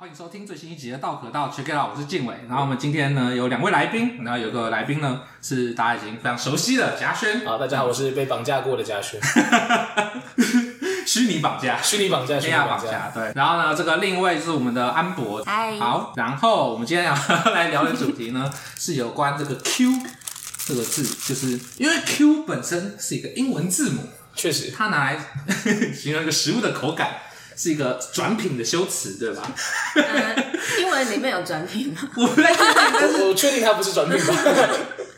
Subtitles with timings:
[0.00, 2.32] 欢迎收听最新一集的《道可道》，Check it out，我是静伟。
[2.48, 7.44] 然后我们今天呢有两位来宾，然后有个来宾呢是大家已经非常熟悉的嘉轩。
[7.44, 9.20] 好，大家好，我是被绑架过的嘉轩。
[11.04, 13.10] 虚拟绑架，虚拟绑架，虚拟绑架。
[13.12, 13.32] 对。
[13.34, 15.42] 然后呢，这个另一位是我们的安博。
[15.44, 15.76] 嗨。
[15.80, 17.12] 好，然后我们今天要
[17.52, 19.90] 来聊的主题呢是有关这个 Q
[20.64, 24.02] 这个字，就是因为 Q 本身是一个英文字母，
[24.36, 25.18] 确实，它拿来
[25.92, 27.22] 形容一个食物的口感。
[27.58, 29.42] 是一个转品的修辞，对吧？
[29.96, 30.36] 嗯，
[30.80, 32.08] 英文里面有转品吗？
[32.16, 32.54] 我不确定，
[33.00, 34.34] 但是我确定它不是转品吧？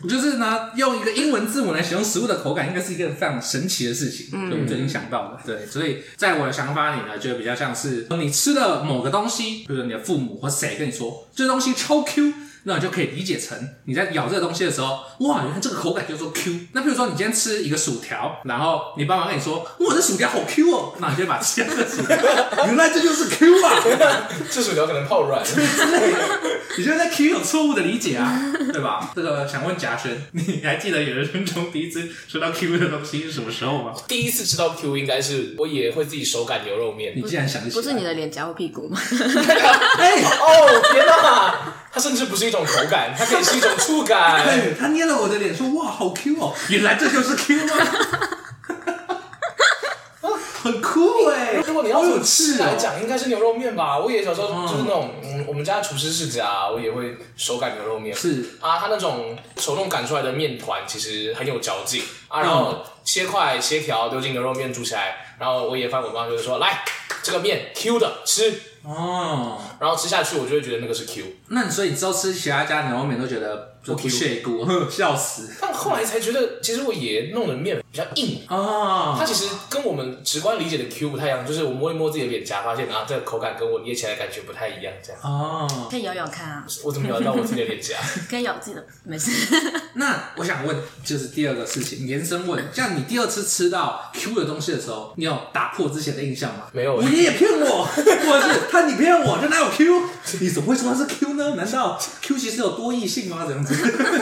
[0.09, 4.29] 就是呢，用一个英文字母来形容食物的口感，应该是一个非常神奇的事情。
[4.33, 12.33] 嗯，就我们最近想到的，对，所以在我的想法里呢，就比较像是你吃了某个东西，比如说你的父母或谁跟你说，这东西超 Q。
[12.65, 16.53] 那你就可以理解成你在咬这个东西的时候，哇，原来这个口感叫做 Q。
[16.73, 22.17] 那比如说你今天吃一个薯条，然后你爸妈跟你说，哇，这薯条好 Q 哦，那你就把吃这个薯条，
[22.67, 26.19] 原来这就是 Q 啊， 这薯条可能泡软之类的。
[26.79, 28.41] 你觉得在 Q 有错误的理解啊，
[28.73, 29.11] 对吧？
[29.15, 33.93] 这个想问贾轩，你还记得有人生中第一次吃到 Q 的东西是什么时候吗？
[34.07, 37.13] 第一次吃到 Q 应该是我也会自己手擀牛肉面。
[37.17, 39.01] 你竟然想起，不是你的脸颊或屁股吗？
[39.99, 41.75] 哎哦天哪！
[41.93, 44.45] 他甚至不是一种口感，它可以是一种触感。
[44.45, 46.53] 对，他捏了我的脸，说：“哇，好 Q 哦！
[46.69, 47.75] 原来这就是 Q 吗？”
[50.63, 51.55] 很酷哎！
[51.67, 53.99] 如果你要用吃来讲，应该是牛肉面吧？
[53.99, 58.15] 我也小时候就是那种，嗯，我们家厨师世家，我也会手擀牛肉面。
[58.15, 62.41] 是啊，他那种手动擀出来的面团其实很有嚼劲啊。
[62.43, 66.85] 然后切块切条丢进牛肉面煮起来，然后我也发现我妈就是说：“来，
[67.23, 71.25] 这个面 Q 的吃。”哦，然后吃下去，我就会觉得那个是 Q。
[71.49, 75.51] 那你所以你之后吃其他家牛肉面都觉得不 Q， 笑死。
[75.61, 79.17] 但后来才觉得，其实我爷爷弄的面比较硬啊。
[79.19, 85.21] 它其实跟我们直观理解的 Q 不太一样，就是我摸一摸自己的脸颊，发现啊，这个口感跟我捏起来感觉不太一样，这样。
[85.23, 86.65] 哦，可以咬咬看啊。
[86.85, 87.97] 我怎么咬到我自己的脸颊？
[88.31, 89.31] 可以咬自己的，没事。
[89.95, 96.67] 那我想问，就是第二个事情，延伸问，像你第二次吃到 Q 的东西的时候，你有打破之前的印象吗？
[96.73, 98.61] 没有，我爷爷骗我， 或者是。
[98.71, 100.03] 他你骗我，这哪有 Q？
[100.41, 101.55] 你怎么会说它是 Q 呢？
[101.57, 103.45] 难道 Q 其实有多异性吗？
[103.49, 103.75] 这样子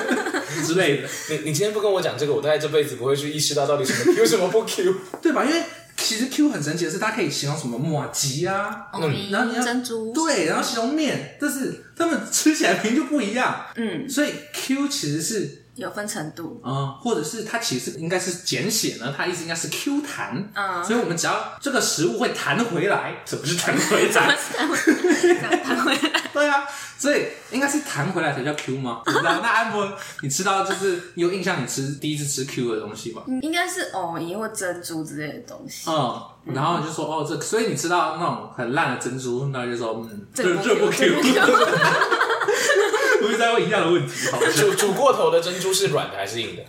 [0.65, 1.09] 之类的。
[1.28, 5.45] 你你今天不跟我讲这个，我大概这辈子不会去意识到到底什么 Q 什么不 Q，对吧？
[5.45, 5.62] 因为
[5.98, 15.64] 其实 Q 很神奇的是，它可以形容什么马吉啊，嗯，然后你要珍珠，对，然后形容面，但是它们吃起来名就不一样，嗯，所以 Q 其实是。
[15.78, 24.37] 有分程度，嗯，或者是它其实应该是简写呢，它意思应该是 Q 弹，嗯，所以我们只要这个食物会弹回来，什么是弹回来？
[25.65, 26.65] 弹回来，对啊，
[26.99, 29.03] 所以应该是弹回来才叫 Q 吗？
[29.06, 29.39] 你知道？
[29.41, 29.89] 那安博，
[30.22, 33.22] 你吃到就是你有印象，你吃第一次吃 Q 的东西吗？
[33.43, 36.21] 应该是藕银或珍珠之类的东西，嗯，
[36.55, 41.15] 然后你就说哦，这所以你吃到那种很烂的珍珠，那就说嗯，这这不 Q。
[43.28, 46.62] 不是在问一样的问题，好煮煮过头的珍珠是软的还是硬的？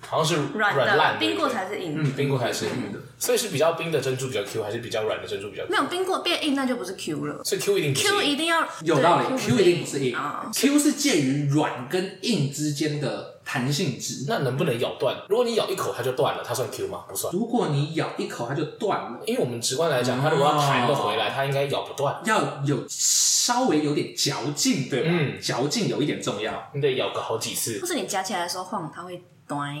[0.00, 2.02] 好像是软软烂，冰过才是硬的。
[2.02, 5.70] 嗯，冰过才是硬的，所以是比较冰的珍珠比较 Q，还是比较软的珍珠比较 Q？
[5.70, 7.42] 没有冰过变硬，那就不是 Q 了。
[7.44, 10.16] 所以 Q 一定 Q 一定要有道理，Q 一定不是硬
[10.52, 14.26] ，Q 是介于软跟硬之间的弹性质。
[14.28, 15.16] 那能不能咬断？
[15.28, 17.04] 如果你咬一口它就断了，它算 Q 吗？
[17.08, 17.32] 不算。
[17.32, 25.08] 如果你咬一口它就断了，因为我们直观来讲，它如果要弹得回来，它应该咬不断，要有稍微有点嚼劲，对吧？
[25.10, 27.80] 嗯，嚼劲有一点重要，你得咬个好几次。
[27.80, 29.20] 或是你夹起来的时候晃，它会。
[29.48, 29.74] 短，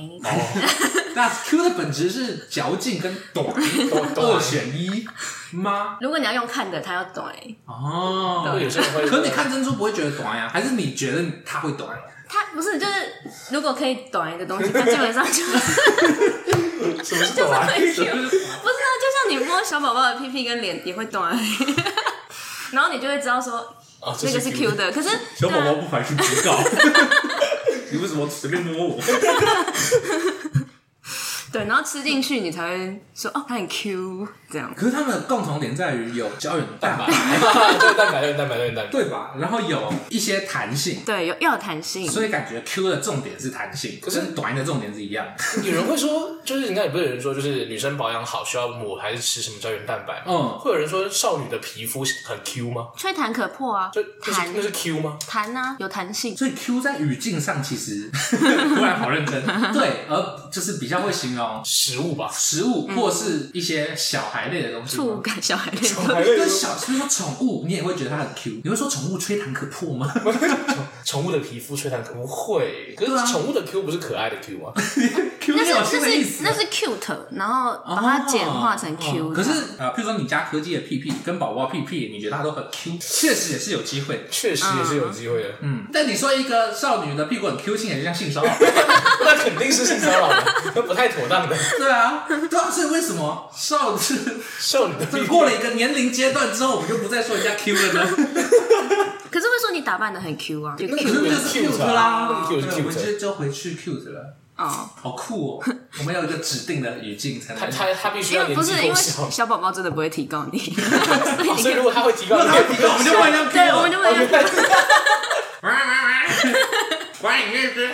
[1.14, 3.46] 那 Q 的本质是嚼劲跟短
[4.16, 5.04] 二选一
[5.50, 5.98] 吗？
[6.00, 7.34] 如果你要用看的，它要短
[7.66, 8.56] 哦。
[8.60, 10.48] 有些人会，可是你看珍珠不会觉得短呀？
[10.52, 11.98] 还是你觉得它会短？
[12.28, 12.92] 它不是，就是
[13.50, 15.48] 如果可以短一个东西，它基本上就 是
[17.04, 17.44] 什么是 Q？
[17.44, 21.36] 不是啊，就像你摸小宝宝的屁屁跟脸也会短，
[22.72, 23.76] 然后你就会知道说，
[24.18, 24.92] 这个是 Q 的。
[24.92, 26.56] 可是小宝宝不排除不告。
[27.90, 29.00] 你为什么随便摸我？
[31.56, 34.70] 对，然后吃进去，你才会说哦，它很 Q 这样。
[34.76, 39.30] 可是它们的共同点在于有胶原蛋白，对 蛋白，对蛋白，对蛋白，对吧？
[39.38, 45.26] 然后有一些弹性，对，有要有弹性，所以感觉 Q 的重点是弹性，可是短的重点是一样。
[45.64, 50.22] 有人会说，就是应该也不是有人说，就是女生保养好需要抹还是吃什么胶原蛋白？
[50.26, 52.88] 嗯，会有人说少女的皮肤很 Q 吗？
[52.98, 55.16] 吹弹可破啊，就弹那是 Q 吗？
[55.26, 56.36] 弹啊，有弹性。
[56.36, 59.42] 所以 Q 在语境上其实 突然好认真，
[59.72, 61.45] 对，而就是比较会形容。
[61.54, 68.60] 种食物吧，食物或是一些小孩类的东西，触感小孩类小孩类跟小，比如说宠物，你也会觉得它很 Q。
[68.64, 70.12] 你会说宠物吹弹可破吗？
[71.04, 74.72] 宠物的皮肤吹弹可不会，可是宠物的 Q 不是可爱的 Q 吗？
[75.40, 79.30] Q 那是有新的意思，那是 cute，然后把它简化成 Q。
[79.32, 85.50] 可是啊，譬如说你家柯基的屁屁跟宝宝屁屁，你觉得它都很 Q， 确实也是有机会，确实也是有机会的。
[85.62, 88.52] 嗯，但你说一个少女的屁股很 Q，听起来就像性骚扰，
[89.24, 90.44] 那肯定是性骚扰的，
[90.74, 91.56] 那不太妥当的。
[91.76, 94.14] 对啊，对啊，所以为什么少是
[94.58, 98.06] 少女的过了一个年龄阶段之后，我们就不再说人家 Q 了呢？
[99.30, 104.34] 可是会说你打扮的很 Q 啊，就 Q 就是 cute 啦，那么 cute 是 cute 我们就就回去 cute 了。
[104.56, 105.64] 哦，好酷哦！
[105.98, 107.60] 我们要有一个指定的语境才能。
[107.60, 109.30] 他他他必须要年因为不是因为纪够小。
[109.30, 110.58] 小宝宝真的不会提告你，
[111.60, 114.44] 所以如果他会提高，那他提高，我们就不能这样 Q 对，我们就不能这样。
[115.60, 115.74] 喂喂
[116.06, 116.54] 喂，
[117.20, 117.88] 欢迎日子。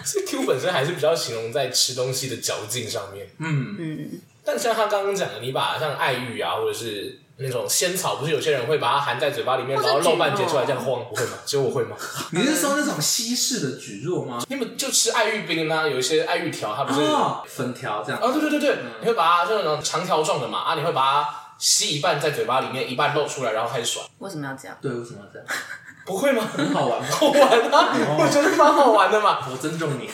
[0.04, 3.28] 所以 Q 本身还是比较形容在吃东西的嚼劲上面。
[3.38, 11.32] 嗯嗯，但像他刚刚讲的，你把像爱玉啊，或者是那种仙草，不是有些人会把它含在嘴巴里面，然后露半截出来这样晃，不会吗？
[11.46, 11.96] 只有我会吗？
[12.32, 14.42] 你是说那种西式的蒟蒻吗？
[14.48, 18.20] 你们就吃爱玉冰啊，有一些爱玉条，它不是哦，粉条这样。
[18.20, 24.76] 啊，对对对对，你会把它就那种长条状的嘛，啊，你会把它吸一半在嘴巴里面，一半露出来，然后开始甩，为什么要这样？
[24.82, 25.46] 对，为什么要这样？
[26.10, 26.42] 不会吗？
[26.56, 27.06] 很好玩吗？
[27.10, 27.40] 好玩
[27.70, 30.10] 啊，我觉得蛮好玩的嘛，我尊重你。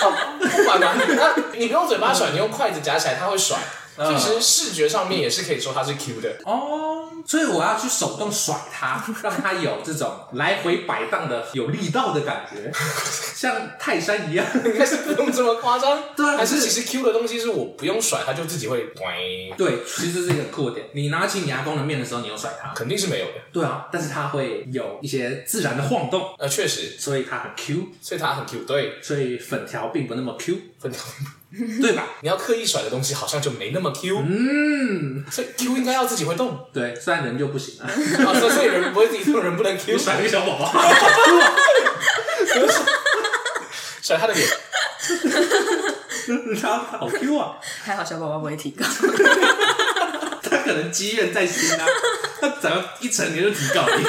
[0.00, 0.08] 好
[0.68, 0.92] 玩嘛。
[1.16, 3.56] 那你不用嘴巴甩，你用筷子夹起来，它会甩。
[3.96, 6.36] 嗯其实视觉上面也是可以说它是 Q 的。
[6.44, 12.72] 哦，所以我要去手动甩它， 让它有这种来回摆荡的有力道的感觉，
[13.34, 14.46] 像泰山一样。
[14.64, 18.92] 应该是不用这么夸张， 对啊还是其实 Q 的东西是我不用甩，它就自己会，
[19.56, 20.86] 对，其实这是一个酷的点。
[20.94, 22.72] 你拿起你牙弓的面的时候，你有甩它。
[22.74, 23.32] 肯定是没有的。
[23.52, 28.64] 对啊，但是它会有一些自然的晃动，呃，确实，所以它很 Q，所以它很 Q。
[28.64, 31.00] 对，所以粉条并不那么 Q，粉条，
[31.82, 32.06] 对吧？
[32.22, 36.66] 你要刻意甩的东西好像就没那么 Q，嗯，所以 Q 应该要自己会动。
[36.72, 40.72] 对，虽然人就不行了，啊， 所以所以人不会自己动，人不能 Q 甩一个小宝宝，
[44.00, 44.48] 甩他的脸。
[46.60, 48.84] 他好 Q 啊，还好小宝宝不会提高。
[50.42, 51.86] 他可能积怨在心啊，
[52.40, 54.04] 他只要一成年就提高你。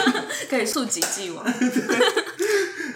[0.49, 1.43] 可以溯及既往。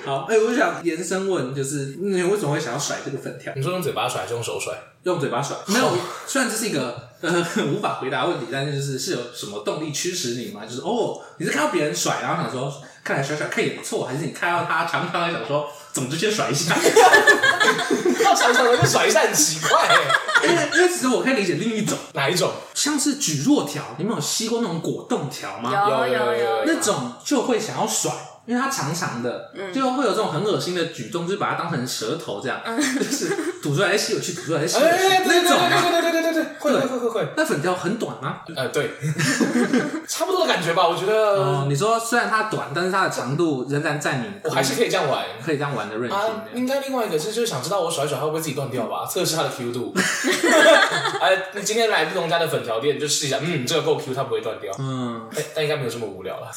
[0.08, 3.52] 好，哎、我想延伸问，就是你为什么会想要甩这个粉条？
[3.56, 4.74] 你说用嘴巴甩还是用手甩？
[5.04, 5.58] 用嘴巴甩？
[5.68, 5.92] 没有，
[6.26, 10.62] 虽然这是一个呃无法回答问题，但是就是是有什么动力驱使你吗？
[10.66, 12.74] 就是哦，你是看到别人甩，然后想说
[13.04, 16.76] 看来甩甩看也不错，还是你看到他长长的想说怎么就先甩一下？
[18.24, 19.96] 要长长的就甩一下很奇怪哎。
[20.44, 22.52] 因为因为其实我可以理解另一种，哪一种？
[22.74, 25.72] 像是蒟蒻条，你们有吸过那种果冻条吗？
[25.90, 28.12] 有有有那种就会想要甩，
[28.48, 32.60] 因为它长长的，就会有这种很恶心的举动，就是把它当成舌头这样，
[32.98, 33.28] 就是
[33.62, 35.70] 吐出来再吸有去，吐出来再吸有去哎，那种嘛。
[35.70, 36.27] 对对对对对对，
[36.60, 37.28] 会会会会会。
[37.36, 38.42] 那粉条很短吗？
[38.56, 38.92] 呃，对，
[40.08, 41.14] 差不多的感觉吧，我觉得。
[41.38, 45.26] 哦，你说虽然它短，但是它的长度仍然在你，我还是可以这样玩。
[45.46, 46.42] 可以这样玩的任性啊，这样。
[46.54, 49.94] 应该另外一个是，就是想知道我甩一甩它会不会自己断掉吧，测试它的 Q 度。
[51.22, 54.74] 哎，你今天来不同家的粉条店，就试一下，嗯，这个够 Q，它不会断掉。
[54.80, 56.52] 嗯，但但应该没有这么无聊了。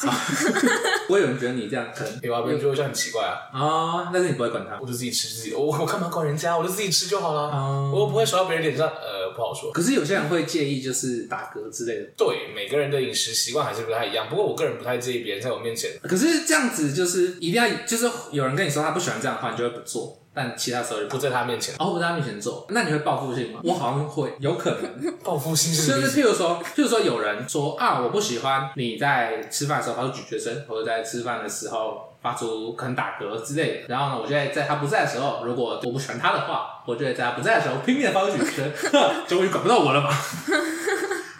[1.09, 3.35] 我有人觉得你这样可能有啊，别人就会觉得很奇怪啊。
[3.53, 4.85] 哦，但是你不会管它我。
[4.85, 6.57] 就自己吃自己，我我干嘛管人家？
[6.57, 7.43] 我就自己吃就好了。
[7.49, 9.71] 哦我不会甩到别人脸上，呃，不好说。
[9.81, 12.09] 可是有些人会介意，就是打嗝之类的。
[12.15, 14.29] 对，每个人的饮食习惯还是不太一样。
[14.29, 15.89] 不过我个人不太介意别人在我面前。
[16.03, 20.19] 可是这样子就是一定要，就是有人跟你说他不喜欢这样的话，你就会不做。
[20.33, 23.59] 但其他时候就不不在他面前，哦，不在他面前做，那你会报复性吗？
[23.65, 25.13] 我好像会，有可能。
[25.21, 33.87] 报复性是就是譬如说，譬如说有人说啊，我不喜欢你在吃饭的时候发出咀嚼声，或者在吃饭的时候发出可能打嗝之类的。
[33.87, 38.91] 然后呢，我就会在他不在的时候，如果我不喜欢他的话，我就会在他不在的时候拼命的发出咀嚼声，
[39.27, 40.09] 终于管不到我了吧？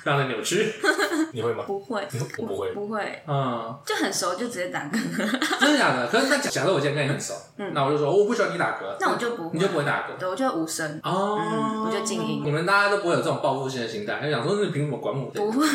[0.04, 0.74] 非常的扭曲。
[1.34, 1.64] 你会吗？
[1.66, 2.06] 不会，
[2.38, 2.72] 我不会。
[2.74, 5.60] 不会，嗯，就很熟就直接打嗝。
[5.60, 6.08] 真的假的？
[6.08, 10.20] 可是那假假设我今天跟你很熟，嗯那我就说我不喜欢你打嗝，那我就不会，你就不会打嗝。
[10.20, 11.00] 对，我就无声。
[11.04, 15.30] 哦、嗯我就静音你们大家都不会有这种报复性的心态，就想说你凭什么管我？
[15.32, 15.66] 不会，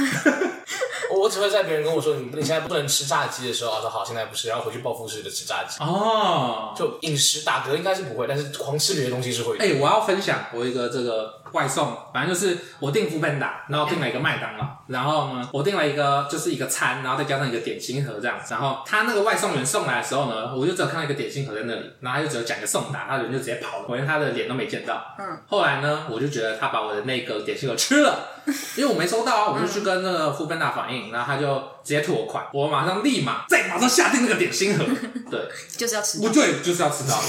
[1.10, 5.82] 我我只会在别人跟我说你你现在不能吃炸鸡的时候，我说好，现在不是，然后回去报复式的吃炸鸡。
[5.82, 9.64] 哦，就饮食打嗝应该是不会，但是狂吃别的东西是会的。
[9.64, 25.14] 哎、我要分享我一个这个外送，反正就是我订 foodpanda，然后订了一个麦当劳，然后呢，我订了一个就是一个餐，然后再加上一个点心盒这样子，然后他那个外送员送来的时候呢，我就只有看到一个点心盒在那里，然后他就只有讲一个送达，他人就直接跑了，我连他的脸都没见到。
[25.18, 28.28] 嗯，后来呢，我就觉得他把我的那个点心盒吃了，
[28.76, 34.84] 因为我没收到啊，我就去跟那个 foodpanda 反映，然后他就直接退我款，我马上立马再马上下定那个点心盒，
[35.30, 35.40] 对。
[35.76, 36.28] 就是要吃不。
[36.30, 37.20] 对，就是要吃到。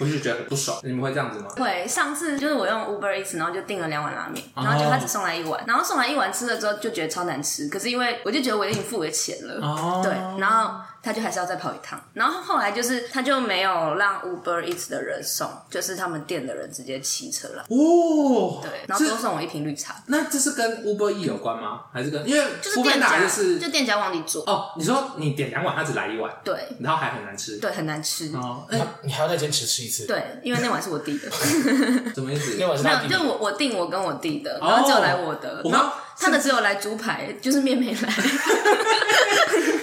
[0.00, 0.78] 我就觉得很不爽。
[0.82, 1.46] 你们会这样子吗？
[1.56, 10.80] 会，上次就是我用 Uber Eats，然后就订了两碗拉面，然后就他只送来一碗，然后送来一碗吃了之后就觉得超难吃，可是因为我就觉得我已经付了钱了，哦、对，然后。
[11.06, 17.62] 他就还是要再跑一趟，然后后来就是他就没有让 Uber Eats 的人送，就是他们店的人直接骑车来。
[17.68, 20.02] 哦，对，然后多送我一瓶绿茶。
[20.06, 21.82] 那这是跟 Uber Eats 有关吗？
[21.92, 24.72] 还是跟因为就是店家就是就店家忘记做哦？
[24.76, 28.32] 你说你点两碗，他只来一碗，对，然后还很难吃，对，很难吃。
[28.34, 30.06] 哦，哎，你还要再坚持吃一次？
[30.08, 31.30] 对，因为那碗是我弟的。
[32.12, 32.56] 什么意思？
[32.58, 38.12] 那碗是没有，就我我订我跟我弟的，然后只有来我的，然后他的只有来猪排，就是面没来。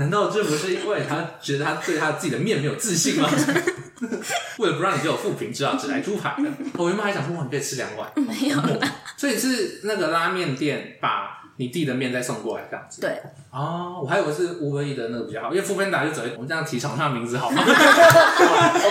[0.00, 3.28] 难道这不是因为他觉得他对他自己的面没有自信吗？
[4.56, 6.34] 为了不让你给我负评，只好只来猪排。
[6.78, 8.80] 我原本还想说，哇，你可以吃两碗，没有了。
[9.18, 13.02] 所以是那个拉面店把你递的面再送过来这样子。
[13.02, 13.20] 对。
[13.50, 17.62] 哦，我还以为是 Uber Eats 的那个比较好，因为 foodpanda 就只会我们这样提厂商的名字好吗？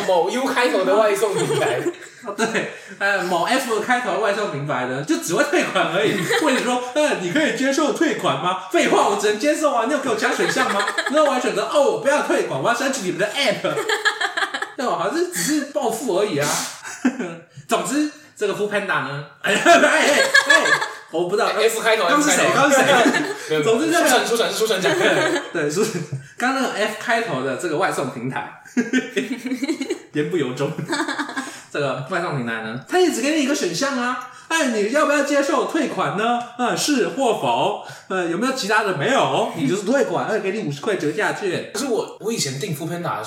[0.07, 1.79] 某 U 开头的外送平台。
[2.37, 6.13] 对，呃，某 F 开头的外送平台呢，就只会退款而已。
[6.41, 8.67] 或者说，呃，你可以接受退款吗？
[8.71, 9.85] 废话，我只能接受啊！
[9.87, 10.85] 你有给我加选项吗？
[11.11, 13.61] 那我还选择哦，我不要退款，我要删除你们的 App。
[14.77, 14.93] 对吧？
[14.99, 16.47] 好像只是暴富而已啊。
[17.67, 20.71] 总之，这个 foodpanda 呢，哎哎哎哎，
[21.11, 22.45] 我不知道 F 开头刚是谁？
[22.53, 23.63] 刚是谁？
[23.63, 26.01] 总之，这个书城，书城讲的， 对，书城。
[26.37, 28.61] 刚那个 F 开头的这个外送平台，
[30.13, 30.71] 言不由衷。
[31.71, 36.39] 这个外送平台呢，他也只给你一个选项啊，哎，你要不要接受退款呢？
[36.57, 37.85] 啊，是或否？
[38.07, 38.95] 呃，有没有其他的？
[38.95, 41.69] 没有，你就是退款，而且给你五十块折价券。
[41.73, 43.23] 可是我我以前订 foodpanda，我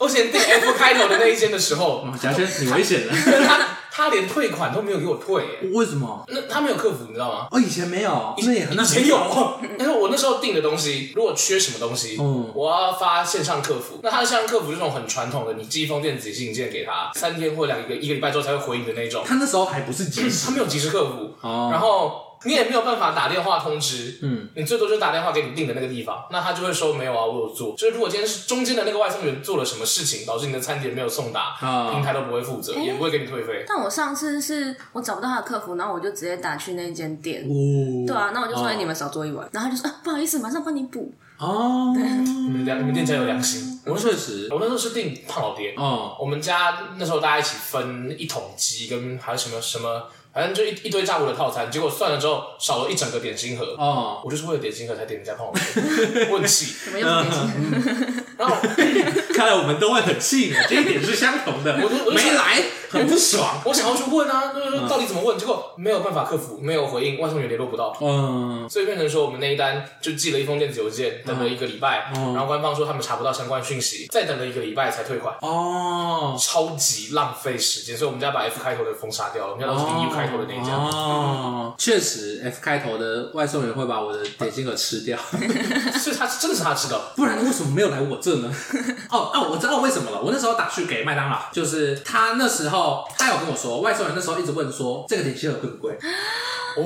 [0.00, 3.14] 以前订 F 开头的那一间的时候， 贾轩，你危险了。
[3.96, 6.22] 他连退款都没有给我退，欸，为什么？
[6.28, 7.48] 那他没有客服，你知道吗？
[7.50, 9.16] 哦，以前没有，以前以前有。
[9.78, 13.98] 但是我那时候订的东西，如果缺什么东西，嗯，我要发线上客服。
[14.02, 19.24] 那他的线上客服就是那种很传统的，你寄一封电子信件给他，三天或两个一个礼拜之后才会回你的那种。
[19.26, 21.34] 他那时候还不是即时，他没有即时客服。
[21.40, 22.25] 哦，然后。
[22.44, 27.74] 你也没有办法打电话通知，嗯，你最多就打电话给你订的那个地方，那他就会说没有啊，我有做。
[27.76, 33.64] 就是如果今天是中间的那个外送员做了什么事情，导致你的餐点没有送达，啊，平台都不会负责，欸、也不会给你退费。
[33.66, 41.12] 但我上次是我找不到他的客服，然后我就直接打去那间店，哦，对啊，那我就说、你们少做一碗，然后他就说啊不好意思，马上帮你补。
[41.38, 43.78] 哦，你们两你们店家有良心。
[43.84, 50.04] 我确实，我那时候是订胖老爹，哦，我们家那时候大家一起分一桶鸡跟还有什么什么。
[50.36, 53.74] 反正就一一堆炸物的套餐，结果算了之后少了一整个点心盒。
[53.78, 56.74] 哦，我就是为了点心盒才点人家烫老爹， 我很气。
[56.84, 57.40] 怎么又是点心
[57.70, 58.22] 盒？
[58.36, 58.54] 然后
[59.36, 61.78] 看来我们都会很气，这一点是相同的。
[61.82, 63.60] 我都没来，很不爽。
[63.64, 67.94] 我想要去问啊， 就是说到底怎么问，结果没有办法克服，没有回应，外送员联络不到。
[68.00, 75.34] 嗯，所以变成说我们那一单就寄了一封电子邮件，等了一个礼拜，然后官方说他们查不到相关讯息，再等了一个礼拜才退款。
[75.42, 80.72] 哦，超级浪费时间，所以我们家把 F 开头的封杀掉了，我们家都是 U 开头的那一家。
[80.74, 85.18] 哦，确实，F 开头的外送员会把我的点心盒吃掉，
[85.98, 88.50] 所以他真的是他吃的， 不然为什么没有来我这呢？
[89.10, 90.20] 哦哦，我知道为什么了。
[90.20, 95.98] 我那时候打去给麦当劳，就是他那时候他有跟我说，外送员那时候一直问说这个点心盒贵不贵？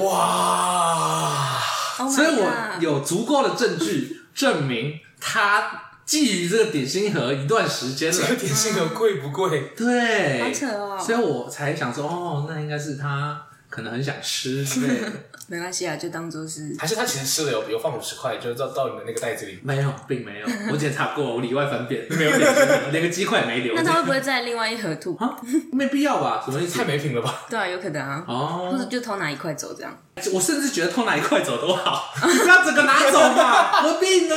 [0.06, 1.58] 哇
[1.98, 8.16] ！Oh、所以我有足够的证据证明他觊觎这个点心盒一段时间了。
[8.16, 9.72] 这个点心盒贵不贵？
[9.76, 10.98] 对，好扯哦。
[10.98, 13.42] 所以我才想说，哦，那应该是他。
[13.70, 15.00] 可能很想吃，对，
[15.46, 16.74] 没关系啊，就当做是。
[16.76, 19.60] 还是他其实吃了有有放五十块，就到到你的那个袋子里。
[19.62, 23.72] 没有，并没有， 我检查过，我里外翻遍， 没有点，连个鸡块也没留。
[23.76, 25.16] 那他会不会在另外一盒吐？
[25.18, 25.36] 啊，
[25.72, 26.42] 没必要吧？
[26.44, 26.78] 什么意思？
[26.78, 27.46] 太没品了吧？
[27.48, 28.24] 对啊，有可能啊。
[28.26, 28.70] 哦。
[28.72, 29.96] 或者就偷拿一块走这样。
[30.32, 34.34] 我甚至觉得偷拿一块走都好，你不要整个拿走嘛，何必呢？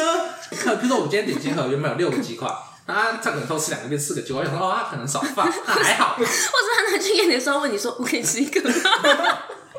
[0.51, 2.47] 可比如说，我们今天点心盒原本有六个鸡块。
[2.85, 6.15] 啊，他可能偷吃两个变四个九，我想说哦，他可能少放， 那还好。
[6.17, 6.29] 或者
[6.75, 8.75] 他拿去验的时候问你说：“我可以吃一个吗？”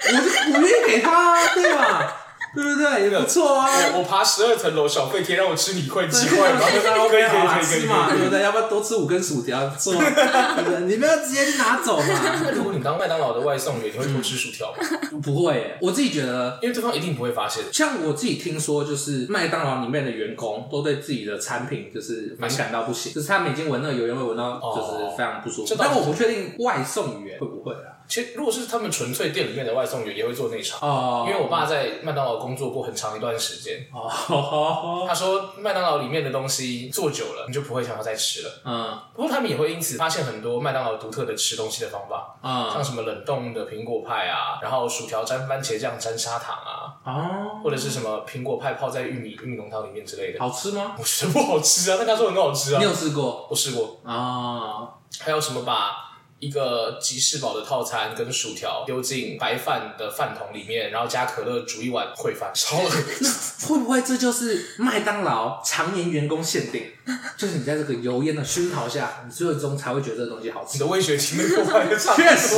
[0.06, 2.23] 我就鼓励给他，对吧？
[2.54, 3.10] 对不对？
[3.10, 3.68] 也不错啊！
[3.96, 8.42] 我爬十二层楼，小废铁让我吃你一块鸡块嘛，可以可以可以吃嘛，对不对？
[8.42, 9.66] 要不要多吃五根薯条？
[9.66, 10.80] 不对？
[10.86, 12.04] 你不要直接去拿走嘛。
[12.44, 14.78] 那如果你当麦当劳的外送员，你会偷吃薯条吗？
[15.22, 17.64] 不会，我自己觉得，因为对方一定不会发现。
[17.72, 25.74] 像我自己听说，就是麦当劳里面的员工都对自己的产品就是反感到不行，就是他们已经闻那个油烟味闻到就是非常不舒服。
[25.78, 27.93] 但我不确定外送员会不会啊。
[28.06, 30.78] 其实，如果是他们纯粹店里面的外送员，也会做内场。
[30.80, 31.24] 哦。
[31.26, 33.86] 因为我爸在麦当劳工作过很长一段时间。
[33.92, 35.04] 哦。
[35.08, 38.50] 他说，麦当劳里面的东西做久了，你就不会想要再吃了。
[38.64, 38.98] 嗯。
[39.14, 42.36] 不过他们也会因此发现很多麦当劳独特的吃东西的方法。
[42.42, 42.70] 嗯。
[42.72, 46.94] 像什么冷冻的苹果派啊，然后薯条沾番茄酱沾砂糖啊。
[47.04, 50.94] 哦，或者是什么苹果派泡在玉米玉米浓汤里面之类的，好吃吗？
[50.98, 52.78] 我觉得不好吃啊，但他说很好吃啊。
[52.78, 53.46] 你有试过？
[53.50, 54.88] 我试过啊。
[55.20, 56.13] 还有什么把
[56.44, 63.68] 一个吉士堡的套餐跟薯条丢进白饭的饭桶里面，然后加可乐煮一碗烩饭，超恶心。
[63.68, 66.84] 会不会这就是麦当劳 常年员工限定？
[67.38, 70.74] 就是你在这个油烟的熏陶下，你最终才会觉得这个东西好吃。
[70.74, 72.56] 你的味觉听得过来，确实，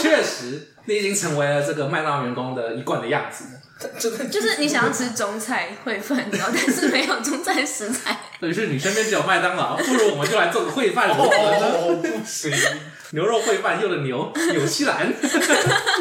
[0.00, 3.44] 确实， 你已经成为了这个麦当劳员工的一贯的样子。
[3.98, 8.14] 就是你想要吃中菜烩饭，然后但是没有中菜食材。
[8.40, 11.08] 于是你身边只有麦当劳，不如我们就来做个烩饭。
[11.08, 12.52] 哦，不行。
[13.12, 15.12] 牛肉烩饭，用的牛 纽西兰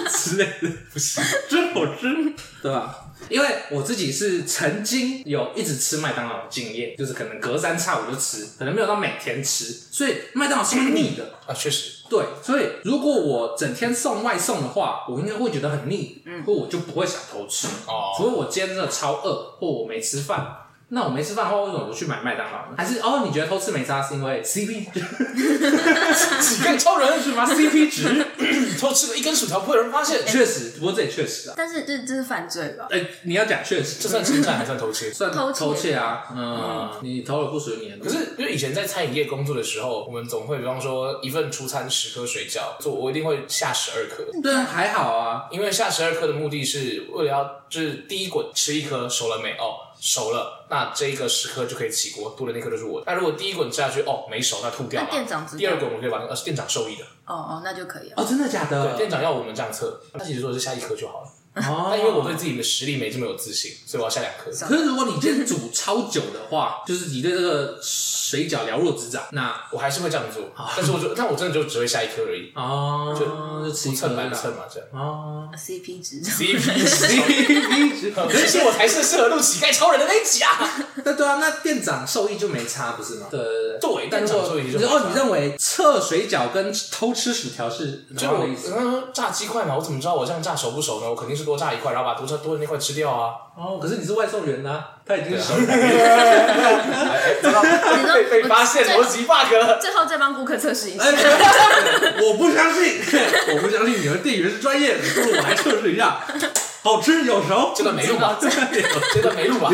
[0.10, 2.08] 之类的，不行，真好吃，
[2.62, 3.06] 对吧？
[3.28, 11.34] 因为我自己是曾经有一直吃麦当劳的经验，就是可能隔三差五就吃，可能没有到每天吃，所以麦当劳是会腻的。
[11.46, 17.68] 啊，确实，对，所以如果我整天送外送的话，我应该会觉得很腻，嗯，或我就不会想偷吃。
[17.88, 20.59] 哦，除非我今天真的超饿，或我没吃饭。
[20.92, 22.76] 那我没吃饭的话，为什么我去买麦当劳呢？
[22.78, 25.00] 还是哦，你觉得偷吃没差是因为 CP 值？
[26.42, 28.26] 乞丐超人是吗？CP 值
[28.80, 30.26] 偷吃了一根薯条不会有人发现？
[30.26, 31.54] 确实，不过这也确实啊。
[31.56, 32.88] 但是这这是犯罪吧？
[32.90, 35.12] 哎，你要讲确实，这算侵占还算偷窃？
[35.14, 36.24] 算偷窃啊。
[36.36, 37.98] 嗯，你偷了不属于你的。
[38.04, 44.24] 可是因为以前在餐饮业工作的时候，我们总会比方说一份出餐十颗水饺，做我一定会下十二颗。
[44.42, 49.86] 对啊，还好啊，因为下十二颗的目的是为了要就是第一滚吃一颗熟了没哦。
[50.00, 53.06] 熟了，那这一个十颗就可以起锅，多的那颗就是我的。
[53.08, 55.10] 那如果第一滚吃下去，哦，没熟，那吐掉了。
[55.10, 57.04] 店长第二滚我可以把那个，呃，是店长受益的。
[57.26, 58.16] 哦哦，那就可以了。
[58.18, 58.92] 哦，真的假的？
[58.92, 61.28] 对，店长要我们这样测，那其实说是下一颗就好了。
[61.68, 64.50] 哦，但因为我对自己的实力没这么有自信，所以我要下两颗。
[64.52, 70.44] 可是如果你今天煮超久的话，就是你对这个水饺了若指掌，那我还是会这样做。
[70.76, 72.52] 但是我就，但我真的就只会下一颗而已。
[72.56, 74.90] 哦，就就蹭白蹭嘛，这样。
[74.94, 80.52] 哦，CP 值，CP 值，CP 值，可是我才是适合录乞丐超人的那一集啊。
[81.04, 83.28] 那对啊，那店长受益就没差，不是吗？
[83.30, 84.80] 对对对，店长受益就。
[84.80, 88.74] 然后你认为测水饺跟偷吃薯条是什么意思？
[89.14, 91.10] 炸鸡块嘛，我怎么知道我这样炸熟不熟呢？
[91.10, 93.34] 我肯定是多炸一块，然后把多多的那块吃掉啊！
[93.58, 95.62] 哦，可是你是外送员呢，他已经熟了。
[98.14, 101.04] 被被发现逻辑 bug，最后再帮顾客测试一下。
[102.22, 103.00] 我不相信，
[103.54, 106.20] 我不相信你们店员是专业的，不如我来测试一下，
[106.84, 107.74] 好吃有熟。
[107.76, 108.38] 这个没录吧？
[108.40, 108.50] 这
[109.22, 109.74] 个没录吧？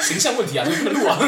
[0.00, 1.18] 形象问题啊，你不能录啊！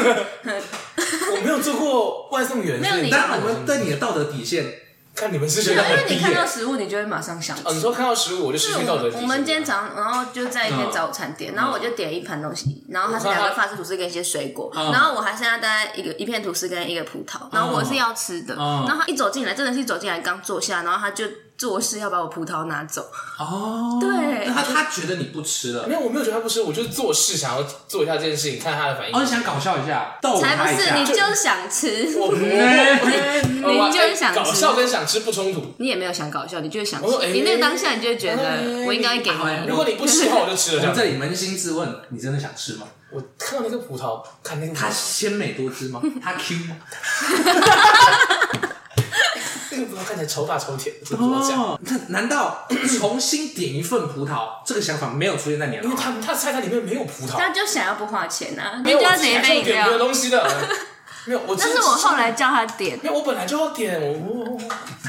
[1.33, 2.79] 我没有做过外送员，
[3.11, 4.65] 但我们对你的道德底线。
[5.13, 7.63] 看你们是觉得很低，因为你看到食物，你就会马上想吃。
[7.65, 9.21] 哦，你说看到食物，我就失去道德底线。
[9.21, 21.25] 我们今天早上，然后就在一间早餐店，然后我就点一盘东西，然后它是两个法式吐司跟一些水果，然后我还剩下大概一个一片吐司跟一个葡萄，然后我是要吃的，然后他一走进来，真的是一走进来刚坐下，然后他就。
[21.61, 23.07] 做事要把我葡萄拿走。
[23.37, 29.15] 哦，对，他他觉得你不吃了，没有，我没有觉得他不吃，我就是做事想要做一下这件事情，看他的反应。
[29.15, 40.89] 哦，你想搞笑一下，逗他一下，才不是，你就想吃，我 你就是想吃，搞笑跟想吃不冲突，你也没有想搞笑，你就是想吃，你那个当下你就会觉得我应该给你，如果你不吃的话，我就吃了。
[40.89, 42.87] 我这里扪心自问，你真的想吃吗？
[43.11, 46.01] 我看到那个葡萄，看那个，它鲜美多汁吗？
[46.23, 46.77] 它 Q 吗？
[49.81, 51.79] 这个葡萄看起来超大超甜，怎么讲？
[51.81, 52.67] 那难道
[52.99, 55.83] 重新点一份葡萄，这个想法没有出现在你脑？
[55.83, 60.47] 因为他他的菜单里面没有葡萄，他就想要不花钱啊，没有要点点没有东西的，
[61.25, 61.41] 没有。
[61.47, 63.99] 我但是我后来叫他点，因为我本来就要点。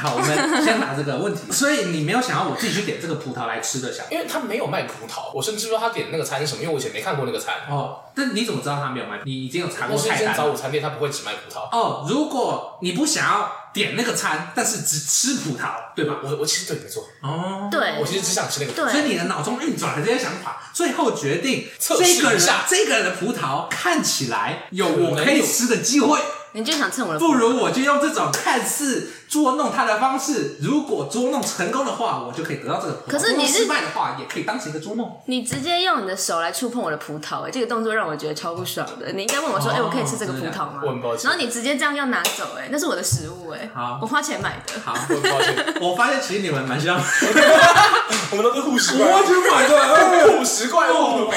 [0.02, 0.28] 好，我们
[0.64, 1.52] 先拿这个问题。
[1.52, 4.04] 所以你没有想要我自己去点这个葡萄来吃的想？
[4.10, 7.54] 因为他没有卖葡萄，我甚至不知道他点那个餐是什么，因为我以前没看过那个餐。
[7.70, 9.20] 哦，但你怎么知道他没有卖？
[9.24, 10.18] 你已经有查过菜单。
[10.18, 11.68] 是一间早午餐店，他不会只卖葡萄。
[11.70, 13.52] 哦，如果你不想要。
[13.72, 16.16] 点那个餐，但是只吃葡萄，对吧？
[16.22, 18.92] 我我其实对你没错哦，对，我其实只想吃那个，对。
[18.92, 22.38] 所以你的脑中运转了这些想法，最后决定这个人
[22.68, 26.18] 这个人的葡萄看起来有我可以吃的机会。
[26.52, 33.12] 你就想蹭我的，不如我就用这种看似捉弄他的方式，如果捉弄成功的话，我就可以得到这个葡萄。
[33.12, 35.22] 可是你失败的话，也可以当成一个捉弄。
[35.24, 39.10] 你直接用你的手来触碰我的葡萄，哎，这个动作让我觉得超不爽的。
[39.12, 40.82] 你应该问我说，哎，我可以吃这个葡萄吗？
[40.84, 41.30] 我很抱歉。
[41.30, 44.78] 然后你直接这样要拿走，哎，那是我的食物，哎，好，我花钱买的。
[44.84, 45.56] 好，我很抱歉。
[45.80, 47.00] 我发现其实你们蛮像，
[48.32, 51.30] 我们都是护食怪，我去买的护食怪物，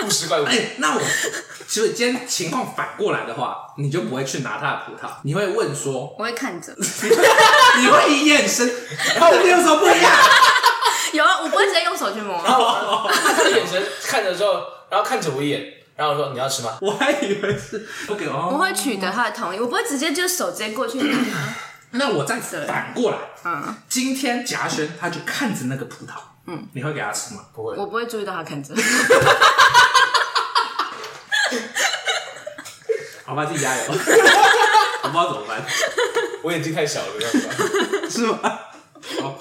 [0.00, 0.44] 护食怪物。
[0.44, 1.00] 哎，那我。
[1.66, 6.72] 其实今天情况反过来的话，你就不会去拿他的葡萄，你会问说，我会看着，
[7.80, 8.70] 你会以眼神，
[9.16, 10.12] 然后你有什么不一样？
[11.12, 15.64] 有啊，我不会直接用手去摸，然后他的眼神看着之后，然后看着我一眼，
[15.96, 16.76] 然后说你要吃吗？
[16.80, 21.16] 我还以为是不给哦，我会取得他的同意，我不会直接就手直接过去拿。
[21.96, 26.10] 那我再反过来，嗯，今天贾轩他就看着那个葡萄，
[26.48, 27.42] 嗯，你会给他吃吗？
[27.54, 28.74] 不会，我不会注意到他看着。
[33.24, 33.82] 好吧，自己加油。
[33.88, 35.62] 我不知道怎么办，
[36.44, 38.10] 我眼睛太小了，这样子。
[38.10, 38.38] 是吗？
[39.18, 39.38] 好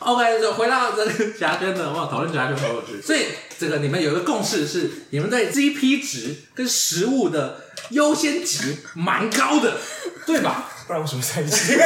[0.00, 3.00] ，OK，就回到这个 贾轩的，我讨论贾轩很有趣。
[3.00, 3.26] 所以
[3.58, 9.78] 这个你们有一个共识是，你们对 CP 值跟食物的优先级蛮高的，
[10.26, 10.70] 对吧？
[10.86, 11.78] 不然为什么在一起？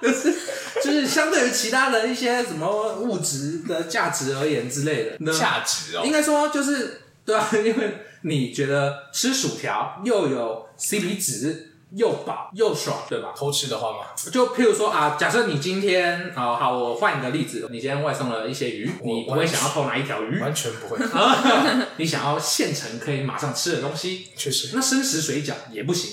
[0.00, 0.34] 就是
[0.82, 11.70] 就是相对于其他的一些什么物质的价值而言之类的价值哦，应该说就是对啊，因为你觉得吃薯条又有 CP 值。
[11.96, 13.32] 又饱又爽，对吧？
[13.36, 13.98] 偷吃的话嘛？
[14.32, 20.40] 就譬如说啊，假设你今天好好，我换一个例子，你今天外送了一些鱼，你不会想要偷哪一条鱼？
[20.40, 20.98] 完全不会。
[21.98, 24.70] 你想要现成可以马上吃的东西，确实。
[24.74, 26.10] 那生食水饺也不行。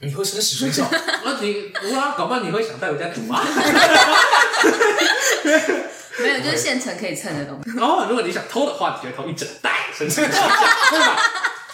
[0.00, 0.84] 你会生食水饺？
[1.24, 3.40] 那 你哇，搞不好你会想带回家煮啊？
[6.18, 7.70] 没有，就是现成可以蹭的东西。
[7.80, 11.16] 哦，如果你想偷的话，你就会偷一整袋生食水饺，对吧？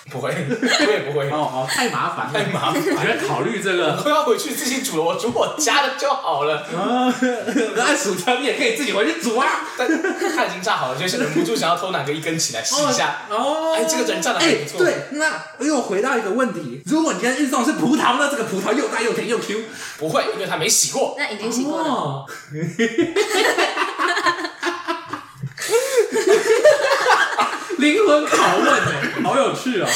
[0.11, 1.29] 不会，我也不会。
[1.29, 2.83] 哦哦，太麻烦，太麻烦。
[2.83, 6.63] 我觉得考虑这个，我要回去自己煮了，我煮我家的就好了。
[6.77, 7.15] 啊，
[7.77, 9.47] 那薯条你也可以自己回去煮啊。
[9.77, 9.87] 但
[10.35, 13.23] 它已经炸好了，就是忍不住想要偷拿个一根起来试一下。
[13.29, 14.79] 哦，哎，这个人炸的还不错。
[14.79, 18.29] 对，那又回到一个问题：如果你今天运送的是葡萄呢？
[18.31, 19.59] 这个葡萄又大又甜又 Q。
[19.99, 21.15] 不会，因为它没洗过。
[21.19, 22.25] 那已经洗过了。
[27.79, 29.89] 灵魂拷问，好有趣啊！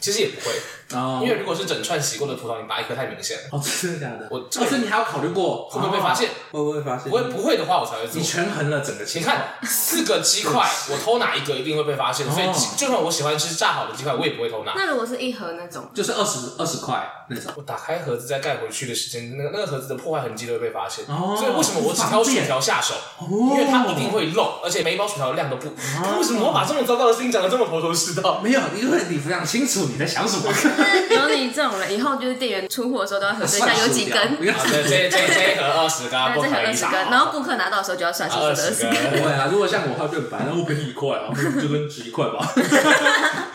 [0.00, 0.52] 其实也不会。
[0.92, 3.44] 哦，因为如果是整串洗过的葡萄，你拔一颗太明显了。
[3.52, 4.26] 哦，真的假的？
[4.30, 6.30] 我，而且你还要考虑过会不会被发现？
[6.50, 7.10] 会不会发现？
[7.10, 8.20] 不会，不会的话我才会做。
[8.20, 9.36] 你权衡了整个情况。
[9.36, 12.46] 你看四个鸡块， 我偷哪一个一定会被发现，所以
[12.76, 14.72] 就算我喜欢吃炸好的鸡块，我也不会偷拿。
[14.74, 17.52] 那如果是一盒那种，就是二十二十块那种。
[17.56, 21.04] 我打开盒子再盖回去的时间，那个那个盒子的破坏痕迹都会被发现。
[21.08, 21.36] 哦。
[21.38, 22.94] 所以为什么我只挑薯条下手？
[23.28, 25.68] 因为它一定会漏，而且每一包薯条的量都不。
[25.68, 28.40] 为什么我把这么糟糕的事情讲得这么头头是道？
[28.40, 30.44] 没有，因为你非常清楚你在想什么。
[31.10, 31.48] 有你。
[31.58, 34.20] 这种人以后就是店员出货的时候都要核对一下有几根。
[34.38, 34.52] 对，
[34.86, 39.18] 这这这盒二十根，这盒二十根，然后顾客拿到的时候就要算是二十根。
[39.18, 42.46] 不会啊，如果像我的话就很烦，那我给你一块啊，就跟值一块吧。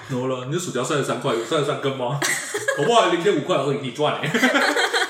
[0.09, 2.19] no 了，你的薯条算了三块，有算了三根吗？
[2.79, 4.29] 我不好零点五块我说，你赚哎。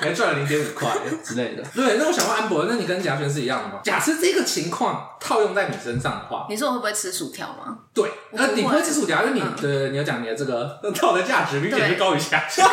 [0.04, 0.92] 还赚了零点五块
[1.24, 1.64] 之类的。
[1.74, 3.80] 对，那我想问安博，那你跟贾轩是一样的吗？
[3.82, 7.78] 假设这个情况套用在你身上的话，你说我会不会吃薯条吗？
[7.94, 12.66] 对，那你不会吃薯条，因为你的你要讲你的这个套的价值明显是高于下限。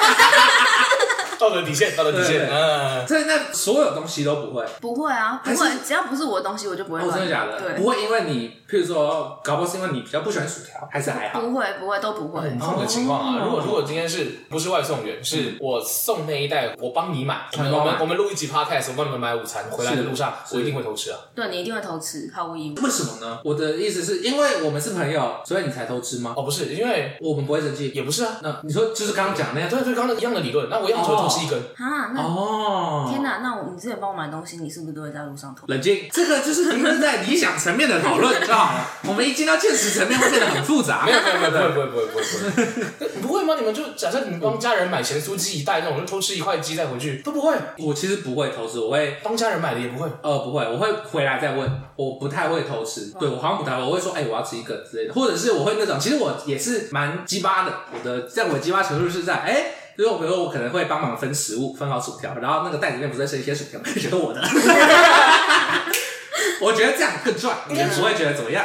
[1.41, 2.47] 道德底线，道德底线。
[2.51, 7.01] 嗯，所以那所有东西都不会，不会啊，不会，只要不是我的东西，我就不会。
[7.01, 7.59] 真的假的？
[7.61, 11.41] 对，不会，因为你，譬如说，搞不好是因为你比较不喜欢薯条，还是还好？
[11.41, 12.41] 不会，不会，都不会。
[12.61, 21.19] 换个情况啊，如果如果今天是不是外送员，是我送那一袋，我帮你买，我们我们录一集 podcast，我帮你们买午餐，回来的路上我一定会偷吃啊。
[21.35, 22.85] 对，你一定会偷吃，毫无疑问。
[22.85, 23.39] 为什么呢？
[23.45, 26.35] 我的意思是因为我们是朋友，所以你才偷吃吗？
[26.37, 28.37] 哦，不是，因为我们不会生气，也不是啊。
[28.43, 32.13] 那你说就是刚刚讲那样，对对，刚刚一样的理论，那我一样只会偷吃一根啊。
[32.17, 33.39] 哦，天哪！
[33.43, 35.67] 那我你之前帮我买东西，你是不是都会在路上偷？
[35.69, 38.87] 冷静，这个就是停留在理想层面的讨论知道吗。
[39.07, 41.05] 我们一进到现实层面，会变得很复杂。
[41.05, 43.55] 没有没有没有，不会不会不会不会不会吗？
[43.59, 47.55] 你们就假设你们帮家人买咸酥鸡一袋那种，就偷吃一块鸡再回去都不会。
[47.79, 50.09] 我其实不会偷吃，我会帮家人买的也不会。
[50.23, 51.71] 呃，不会，我会回来再问。
[51.97, 57.73] 我不太会偷吃，对我好像不太会，我会说，哎，我要吃一个之类的，或者是我会那种，其实我也是蛮鸡巴的。
[57.93, 59.75] 我的在我鸡巴程度是在，哎。
[59.97, 64.41] 所以，我比如说，我可能会帮忙分食物，分好薯条，然后那个袋子里面不是剩一些薯条，觉 得我的，
[66.61, 68.65] 我觉得这样更赚，你不会觉得怎么样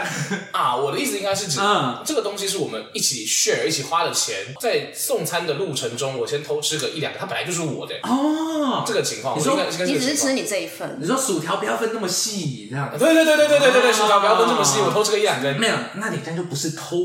[0.51, 0.75] 啊？
[0.75, 8.83] 我的意思应该是指，嗯，这个东西是我们一起 share 一起花的钱，在送餐的路程中，我先偷吃个一两个，它本来就是我的哦。
[8.85, 16.97] 这个情况，你说你只是吃你这一份，你说薯条不要分那么细，这样，对对对对对对对对，薯条不要分这么细，我偷吃个一两根，没有，那你这样就不是偷。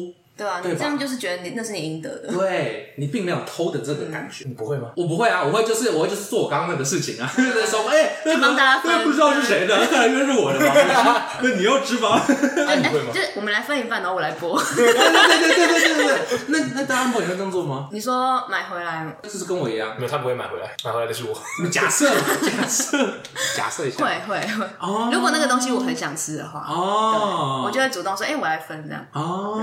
[0.62, 0.78] 对吧？
[0.78, 2.32] 这样就是觉得你那是你应得的。
[2.32, 4.90] 对你并没有偷的这个感觉，你不会吗？
[4.96, 11.22] 我不会啊，我会就是我会就是做我刚刚那个事情啊，对对对，说哎，帮大家分，不知道是谁的， 当然是我的嘛。
[11.42, 13.28] 那你要值班，你会吗就是？
[13.36, 14.60] 我们来分一半，然后我来播。
[14.76, 16.38] 对对对对对对对。
[16.48, 17.88] 那那大家播你会这样做吗？
[17.92, 21.36] 你说买回来，就是跟我一样，没有他不会买回来，买回来的是我。
[21.62, 23.14] 你假设，假设，
[23.56, 24.04] 假设一下。
[24.04, 24.40] 会会
[24.78, 25.10] 哦。
[25.12, 29.04] 如果那个东西我很想吃的话，哦，我就会主动说，哎，我来分这样。
[29.12, 29.62] 哦。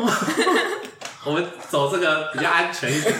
[1.25, 3.13] 我们走这个比较安全一点。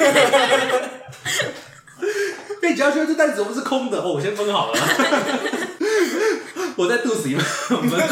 [2.62, 4.80] 被贾轩这袋子我们是空的哦，我先分好了。
[6.76, 8.10] 我在肚子里面分好了。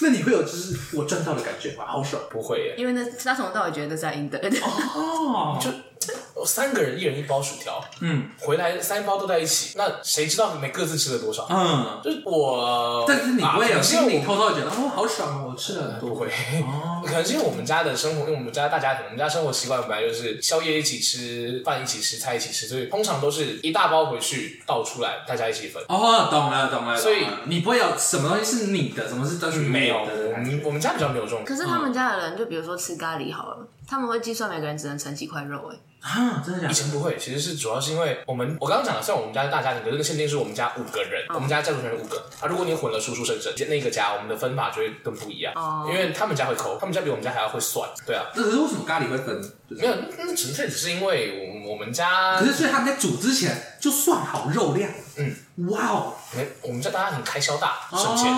[0.00, 1.84] 那你会有就是我赚到的感觉吗？
[1.86, 2.22] 好爽。
[2.30, 4.48] 不会耶，因为那他从头到尾觉得这是应得的。
[4.94, 5.70] 哦，就
[6.46, 11.46] 三个人一人一包薯条，嗯，回来三包都在一起，那谁知道你们各自吃了多少？
[11.50, 16.10] 嗯，就是我，但是你不会有心里偷偷觉得哦，好爽，我吃了很多。
[16.10, 16.26] 不会，
[16.62, 25.82] 哦， 可能是因为我们家的生活，因为我们家大家庭，我们家生活习惯本来就是宵夜一起吃，饭一起吃，菜一起吃，所以通常都是一大包回去倒出来，大家一起分。
[25.88, 26.96] 哦，懂了，懂了。
[26.96, 30.12] 所以你不会有什么东西是你的，什么是都是没有的。
[30.36, 31.44] 我们我们家比较没有这种。
[31.44, 35.76] 可是他们家的人，就比如说吃咖喱好了，他们会计算每个人只能盛几块肉，哎。
[35.98, 36.72] 啊，真的假的？
[36.72, 42.46] 以前不会，其实是主要是因为我们，我刚刚讲的，虽然我们家是大家庭，可是那个限定是我们家五个人，我们家家族成员五个啊。
[42.46, 48.22] 如果你混了叔叔婶婶，那个家我们的分法就会更不一样，哦因为他们家会抠，他们家比我们家还要会算，对啊。
[48.36, 49.36] 那可是为什么咖喱会分？
[49.68, 55.34] 没有，那纯粹只是因为我我们家，可是所以他们在煮之前就算好肉量，嗯，
[55.68, 58.32] 哇哦，没，我们家大家很开销大，省钱。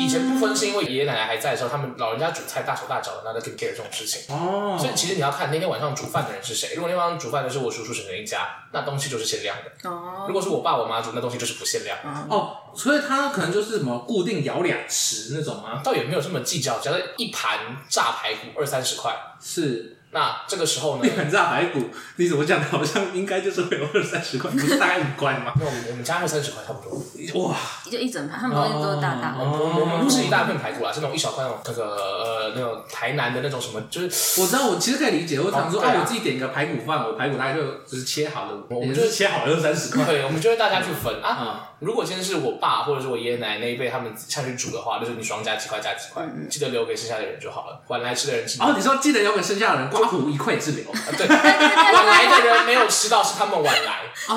[0.00, 4.34] 以前不分是因为爷爷奶奶还在的时候，他们老人家煮菜大手大脚的，那就 care 这种事情。
[4.34, 6.74] 哦，所以其实你要看那天晚上煮饭的人是谁。
[6.74, 9.88] 如果那天晚上煮饭的是我叔叔婶婶一家，那东西就是限量的。
[9.88, 11.96] 哦，如果是我爸我妈煮，那东西就是不限量。
[12.28, 15.80] 哦，所以他可能就是什么固定舀两匙那种吗？
[15.84, 19.93] 倒也没有这么计较，假设一盘炸排骨二三十块是。
[20.14, 21.06] 那这个时候呢？
[21.06, 22.66] 一盘炸排骨，你怎么讲的？
[22.68, 25.52] 好像应该就是会有二三十块，不是大概五块吗？
[25.58, 27.02] 那我们我们家二三十块差不多。
[27.42, 27.56] 哇，
[27.90, 29.34] 就一整盘，他们东西都是大大。
[29.36, 35.40] 我们我们不是一大片排骨啊，是那种一小块那种那个呃那种台南的那种什么，就是我知道，我其实可以理解。
[35.40, 40.04] 我想说，哎，我自己点一个排骨饭，我排骨大概就只是切好的，我们就是切好二三十块。
[40.04, 41.70] 对，我们就会大家去分啊。
[41.80, 47.82] 如果今天是我爸或者是我爷爷奶奶那一辈他们下去煮的话，就是你双加几块加几块，记得留给剩下的人就好了。
[47.88, 48.62] 晚来吃的人吃。
[48.62, 50.84] 哦，你说记得留给剩下的人，刮胡一块之流。
[51.16, 54.34] 对，晚来的人没有吃到是他们晚来啊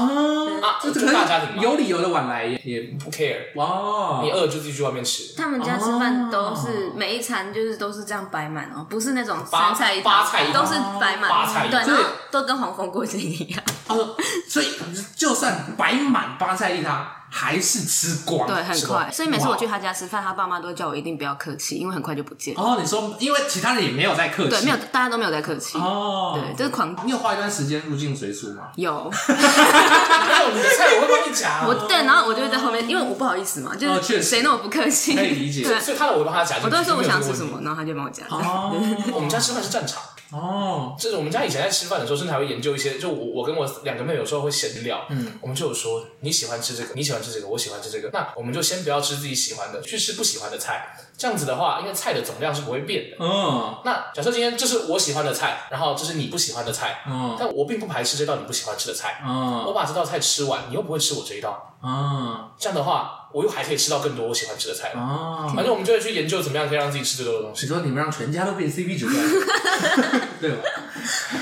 [0.62, 0.80] 啊！
[0.82, 4.21] 这大家庭有理由的晚来也也不 care 哇！
[4.23, 5.34] 你饿就自己去外面吃。
[5.36, 11.30] 他们家吃饭都是每一餐就是都是这样摆满哦，不是那种三菜一汤，都是摆满，
[11.70, 13.64] 对，然后都跟黄蜂过境一样。
[13.88, 14.16] 哦，
[14.50, 14.68] 所以
[15.16, 17.08] 就算摆满八菜一汤。
[17.30, 19.12] 还是吃光，对，很快。
[19.12, 22.56] 所以每次我去他家吃饭，他爸妈都叫我一定不要客气，因为很快就不见。
[22.56, 25.78] 哦，你说，因为其他人也没有在客气，对，没有，大家都没有在客气。
[25.78, 26.96] 哦，对，就是狂。
[27.04, 28.70] 你有花一段时间入境随俗吗？
[28.80, 29.12] 有。
[29.28, 31.66] 没有你的菜，我会帮你夹。
[31.68, 35.78] 我对，然后我就会在后面，因为我不好意思嘛，就是谁那么不客气，可以理解对。
[35.82, 36.56] 所以他的我会帮他夹。
[36.64, 38.23] 我都说我想吃什么，然后他就帮我夹。
[38.30, 38.73] 哦，
[39.13, 40.02] 我们家吃饭是战场。
[40.30, 42.97] 哦，就是我们家以前在吃饭的时候，甚至还会研究一些。
[43.00, 50.97] 就我我跟我两个妹有时候会闲聊，嗯，我们就有说你喜欢吃这个，你喜欢吃这个，我喜欢吃这个，那我们就先不要吃自己喜欢的，去吃不喜欢的菜。
[51.17, 53.17] 这样子的话，因为菜的总量是不会变的。
[53.19, 59.21] 嗯，那假设今天这是我喜欢的菜，然后这是你不喜欢的菜，嗯，但我并不排斥这道你不喜欢吃的菜。
[59.25, 61.73] 嗯，我把这道菜吃完，你又不会吃我这一道。
[61.84, 64.91] 嗯，这样的话，我又还可以吃到更多我喜欢吃的菜。
[64.95, 67.65] 哦，反正我们就会去研究怎么样可以让自己吃这个东西。
[67.65, 69.08] 你说你们让全家都变 CP 值，
[70.39, 70.58] 对吧？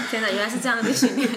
[0.09, 1.29] 天哪，原来是这样的训练。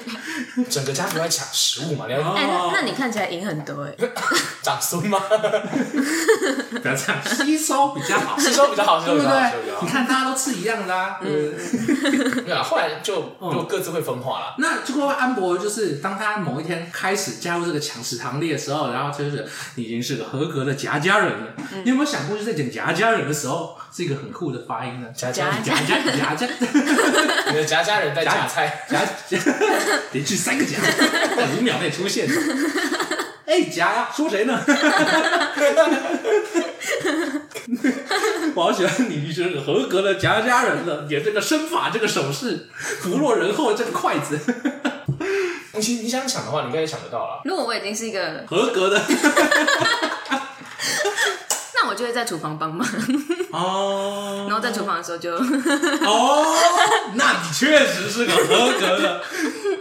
[0.68, 2.06] 整个家族在抢食物嘛？
[2.08, 3.94] 你要哎，那那你看起来赢很多哎。
[4.62, 5.20] 长孙吗？
[5.28, 9.30] 不要这样， 吸收比较好，吸收比较好，对不对？
[9.80, 11.18] 你看大家都吃一样的啊。
[11.22, 11.54] 嗯，
[12.44, 12.62] 对啊。
[12.62, 14.54] 后来就就各自会分化了。
[14.58, 21.46] 那就会安博就是当他某一天开始加入这个抢食行列的时候，然后就是你已经是个合格的夹家人了。
[21.84, 25.08] 你有没有想过，就在讲夹家人的时候，是一个很酷的发音呢？
[25.14, 26.46] 夹家夹家夹家，
[27.50, 29.38] 你的夹家人在夹菜，夹夹
[30.12, 30.76] 连续三个夹，
[31.36, 32.28] 在五秒内出现。
[33.46, 34.60] 哎，夹呀，说谁呢？
[38.54, 41.06] 我好喜欢你，就是合格的夹家人了。
[41.08, 42.68] 你这个身法，这个手势，
[43.02, 44.38] 不落人后的这个筷子。
[45.74, 47.40] 你你想抢的话，你应该也抢得到了。
[47.44, 49.00] 如果我已经是一个合格的，
[51.98, 52.86] 就会在厨房帮忙。
[53.50, 54.46] 哦。
[54.48, 56.56] 然后在厨房的时候就哦，
[57.14, 59.20] 那你确实是个合格的。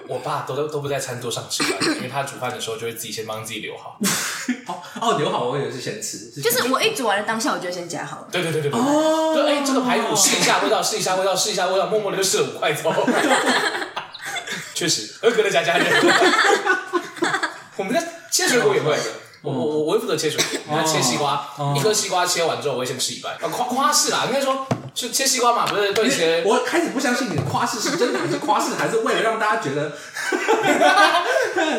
[0.08, 4.00] 我爸都都都不在餐桌上吃饭，因为他煮饭的时候就会自己先帮自己留好。
[4.68, 6.32] 哦哦，留好，我以为是先吃。
[6.42, 8.28] 就是我一煮完了当下，我就先夹好了。
[8.32, 8.80] 对对对对对。
[8.80, 9.34] 哦。
[9.36, 12.92] 对，哎，这个排骨试一下味道，试一下味道，试一下味道，默默的就试了五块走。
[14.74, 15.86] 确实，合格的夹家人。
[17.76, 18.02] 我们家
[18.32, 19.04] 切水果也会的。
[19.52, 23.38] 我我我我会负责切水果，你看切西瓜，一颗西瓜切完之后，我会先吃一半。
[23.40, 24.68] 夸夸饰啦，应该说。
[25.00, 26.42] 是切西瓜嘛，不是对切。
[26.44, 29.92] 我开始不相信你的夸饰是真的还是夸饰，还是为了让大家觉得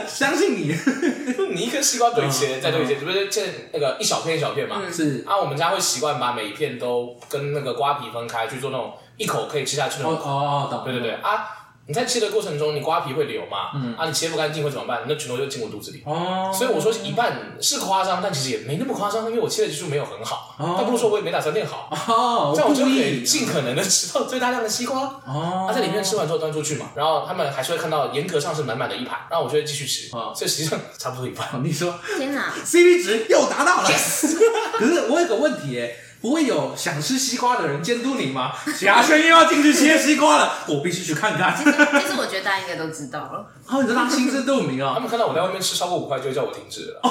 [0.07, 0.73] 相信你。
[1.53, 4.83] 你一颗西瓜对切，再对切，不是切那个一小片一小片嘛？
[4.89, 5.25] 是。
[5.27, 10.09] 啊，我们家会习惯把每一片都跟那个瓜皮分开去做那种一口可以吃下去的。
[10.09, 10.85] 哦哦哦，懂。
[10.85, 11.58] 对对对啊，
[11.89, 13.71] 你在切的过程中，你瓜皮会流嘛？
[13.75, 15.05] 嗯啊，你切不干净会怎么办？
[15.09, 16.03] 那全都就进我肚子里。
[16.05, 20.55] 哦，所以我说一半是夸张，但其实也没那么夸张，因为我切的技术没有很好。
[20.59, 21.89] 哦，倒不如说我也没打算练好。
[21.91, 25.01] 哦， 这样我就可以尽可能的吃到最大量的西瓜。
[25.27, 30.15] 哦，他在里面吃完之后端出去嘛，然后他们还是会看到严格上是满满的一盘，然后我就会继续吃。
[30.15, 31.49] 哦，所以实际上差不多一半。
[31.65, 33.89] 你说，天哪，CP 值又达到了。
[34.79, 35.97] 可是我有个问题诶。
[36.21, 38.53] 不会有想吃西瓜的人监督你吗？
[38.77, 41.57] 霞轩又要进去切西瓜了，我必须去看看。
[41.57, 43.47] 其实，其实我觉得大家应该都知道了。
[43.67, 44.95] 哦，你知道他心知肚明啊。
[44.95, 47.01] 他们看到我在外面吃超过五块，就会叫我停止了。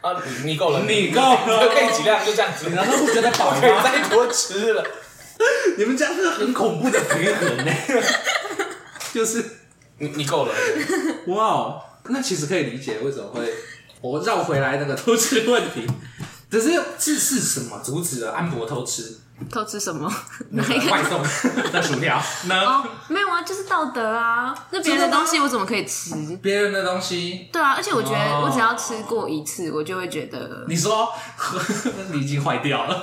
[0.00, 2.70] 啊，你你够了，你够了，可以体谅，就这样子。
[2.70, 3.60] 难道不觉得饱吗？
[3.60, 4.82] 可以再多吃了。
[5.76, 7.72] 你们家是很恐怖的平衡呢。
[9.12, 9.44] 就是
[9.98, 10.54] 你你够了。
[11.26, 13.52] 哇哦，那其实可以理解为什么会
[14.00, 15.86] 我绕回来那个偷吃问题。
[16.54, 19.16] 只是这是什么阻止了安博偷吃？
[19.50, 20.10] 偷吃什么？
[20.50, 21.20] 哪一个外送
[21.72, 22.16] 的薯条
[22.46, 22.54] 呢？
[22.64, 24.54] 哦，没有啊，就是道德啊。
[24.70, 26.14] 那别人的东西我怎么可以吃？
[26.42, 27.48] 别人的东西？
[27.52, 30.64] 对啊，而且我觉得我只要吃过一次，我就会觉得。
[30.68, 31.08] 你说
[32.12, 33.00] 你已经坏掉了。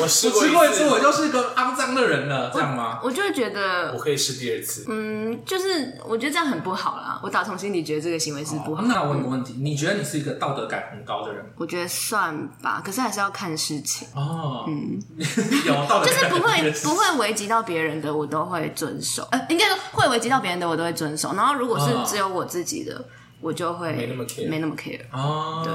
[0.00, 2.98] 我吃过一次，我就是个肮脏的人了，这样吗？
[3.02, 4.84] 我就会觉得我可以吃第二次。
[4.88, 7.20] 嗯，就是我觉得这样很不好啦。
[7.22, 8.82] 我打从心里觉得这个行为是不好。
[8.82, 11.44] 那我问个问题，你觉得你是一个道德感很高的人？
[11.56, 14.08] 我觉得算吧，可是还是要看事情。
[14.14, 14.98] 哦，嗯。
[15.66, 19.26] 有道理，就是不会不会危及到别人的，我都会遵守。
[19.32, 21.34] 呃，应该说会危及到别人的，我都会遵守。
[21.34, 23.04] 然后如果是只有我自己的，哦、
[23.40, 25.00] 我就会没那么 care，没那么 care。
[25.12, 25.72] 哦，对，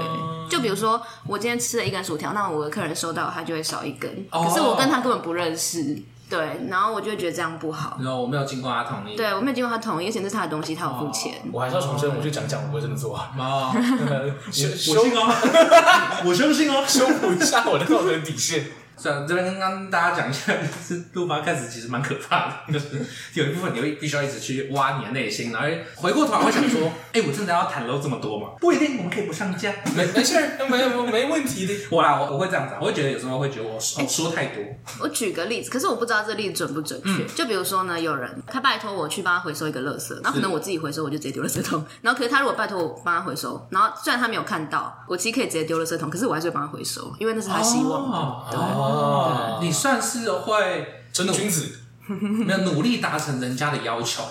[0.49, 5.97] 就比如说我今天吃了一根薯条，那我的客人收到他就会少一根，哦、可是我跟他根本不认识，
[6.29, 7.97] 对，然后我就会觉得这样不好。
[7.99, 11.41] 然后我没有经过他同意，对我没有经过他同意，而且那是他的东西，他有付钱。
[11.51, 13.31] 我还是要重申，我就讲讲，我不会这么做啊。
[13.37, 14.69] 哦，我信
[15.15, 18.65] 哦，我相信哦，修补一下我的道德底线。
[19.01, 28.49] 这边跟刚大家讲一下，就是录发开始其实蛮可怕的，就是有一部分你会必须要一直去挖你的内心，然后回过头来会想说，哎、欸，我真的要袒露这么多吗？
[28.59, 30.35] 不一定，我们可以不上架，没没事，
[30.69, 31.73] 没有没问题的。
[31.89, 34.63] 我啦，我我会这样子，我会觉得有时候会觉得我说，说太多。
[34.99, 37.09] 我举个例子，可是我不知道这个例子准不准确。
[37.09, 41.83] 嗯、就比如说呢，有人他拜托我去帮他回收一个垃圾，然后可能我自己回收，我就直接丢垃圾桶。
[42.01, 48.17] 然后可是他如果拜托我帮他回收，然后虽然他没有看到，我其实可以直接丢垃圾桶，可是我还是会帮他回收，因为那是他希望的。
[48.17, 48.82] 哦、对。
[48.83, 49.59] 哦。
[49.61, 54.23] 你算是会真的君子， 没有努力达成人家的要求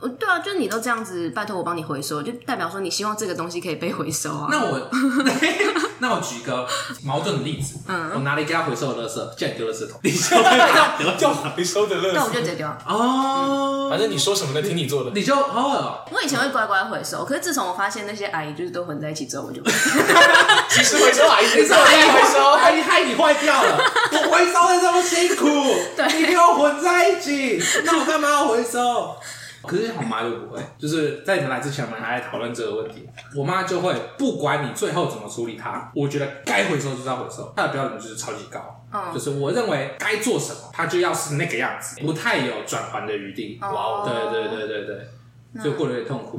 [0.00, 0.14] 吗？
[0.18, 4.48] 对啊，就是你都这样子拜托我帮你回收，就代表说你希望这个东西可以被回收啊。
[4.50, 4.90] 那我，
[6.00, 6.66] 那我举个
[7.04, 13.88] 矛盾的例子，嗯，我拿了一个要回收的垃圾，竟然丢垃圾桶，你就要回收的垃圾，那我就直接丢哦。
[13.90, 14.62] 反正你说什么呢？
[14.62, 16.04] 听你做的，你就哦。
[16.12, 19.62] 我以前会乖乖回收，可是自从我发现那些阿姨就是都混在一起之后，我就
[20.68, 23.78] 其实回收阿姨，其实阿姨回收，阿姨害你坏掉了。
[24.12, 25.46] 我回收的这么辛苦，
[25.96, 29.16] 对，你给我混在一起，那我干嘛要回收？
[29.62, 33.08] 可是我妈就不会，就是在你们来之前，我们还在讨论这个问题。
[33.36, 38.84] 我妈就会不管你最后怎么处理它，我觉得该回收就是要回收，她的标准就是超级高。
[38.92, 43.58] 嗯，就是我认为该做什么，它就要是那个样子，不太有转还的余地。
[43.60, 46.38] 哇哦，对对对对对，就过得有点痛苦。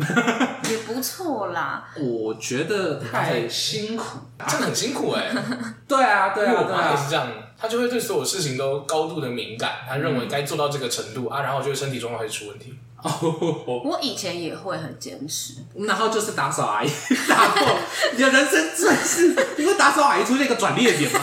[0.69, 5.31] 也不错啦， 我觉得太辛苦，真的很辛苦哎。
[5.87, 7.27] 对啊，对啊，我妈也是这样。
[7.61, 12.73] 他就会对所有事情都高度的敏感，他认为该做到这个程度、嗯、啊，然后就身体状况会出问题。
[13.01, 16.89] 我以前也会很坚持，然后就是打扫阿姨
[17.27, 17.77] 打破
[18.13, 21.21] 你的人生最是，因为打扫阿姨出现一个转捩点吗？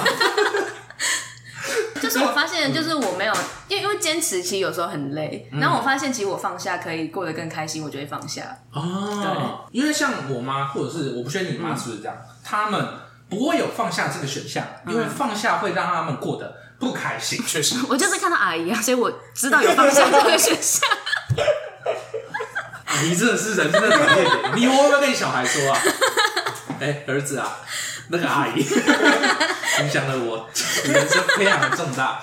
[2.01, 3.35] 就是我发现，就是我没有，
[3.69, 8.57] 因为因为坚持其实有时候很累，嗯、然后我发现其实我放下可以过得更开心，我就会放下。
[8.73, 12.87] 哦，对，因为像我妈或者是我不确定你妈是不是这样，嗯、他们。
[13.29, 17.43] 不会有放下这个选项，因为放下会让他们过得不开心。
[17.45, 20.89] 确实，我就是看到阿姨啊，所以我知道有放下这个选项。
[22.97, 25.81] 阿姨真的是人生的转捩点，你会不会跟你小孩说啊？
[26.81, 27.59] 哎，儿子啊，
[28.09, 28.61] 那个阿姨
[29.81, 30.49] 影响了我
[30.85, 32.21] 人生非常的重大。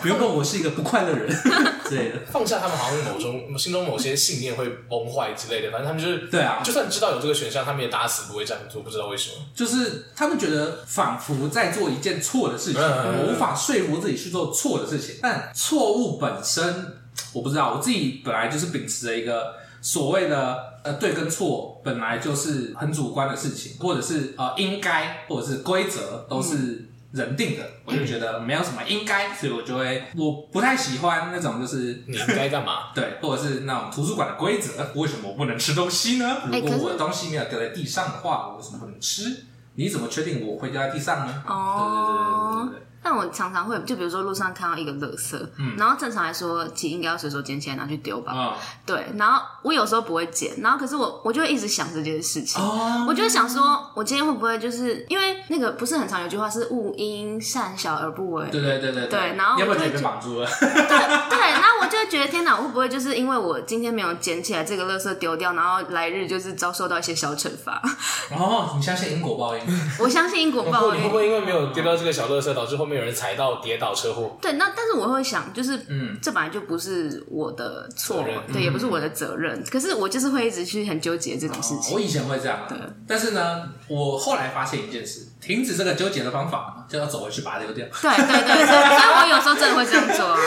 [0.00, 1.26] 不用问，我是一个不快乐人
[1.88, 2.16] 之类的。
[2.30, 5.70] 放下他们，好像某种心中某些信念会崩坏之类的。
[5.70, 8.82] 反正他们就是对啊，就算知道有这个选项，他们也打死不会这样做。
[8.82, 15.16] 不知道为什么，就是他们觉得仿佛在做一件错的事情，我无法说服自己去做错的事情。
[15.22, 16.98] 但错误本身，
[17.32, 17.74] 我不知道。
[17.74, 26.56] 我自己本来就是秉持着一个所谓的呃对跟错，本来就是很主观的事情，或者是呃应该，或者是规则都是。
[26.56, 32.90] 嗯人定的，我就觉得没有什么应该，所以我就会我不太喜欢那种就是你应该干嘛？
[32.92, 36.38] 对，或者是那种图书馆的规则，为什么我不能吃东西呢？
[36.50, 39.44] 如果我的东西没有掉在地上的话，我为什么不能吃？
[39.76, 41.44] 你怎么确定我会掉在地上呢？
[41.46, 42.82] 哦，对对对对对对。
[43.04, 48.54] 但我常常会，就比如说路上看到一个垃圾，嗯，然后正常来说，其实应该要随手捡起来拿去丢吧，哦，
[48.86, 49.04] 对。
[49.16, 59.06] 然后我有时候不会捡，然后可是我我就会一直想这件事情，哦，我就会想说，我今天会不会就是因为那个不是很常有句话是勿因善小而不为，对对对对。
[59.06, 67.82] 对，然后要不然就被绑住了，对对，然后我就会 觉得天哪，我会不会就是因为我今天没有捡起来这个垃圾丢掉，然后来日就是遭受到一些小惩罚？
[68.30, 69.62] 哦，你相信因果报应？
[70.00, 74.36] 我相信因果报应，会不会因为没有丢掉这个小垃圾，导致后面有人踩到跌倒车祸？
[74.40, 79.62] 对，那但是我会想，就是嗯，这本来就不是我的错，对，也不是我的责任。
[79.70, 81.94] 可是我就是会一直去很纠结这种事情。
[81.94, 82.78] 我以前会这样，对。
[83.06, 87.86] 但是呢，我后来发现一件事，停止这个纠结的方法，就要走回去把它丢掉。
[87.86, 90.38] 对对对，所以我有时候真的会这样做啊。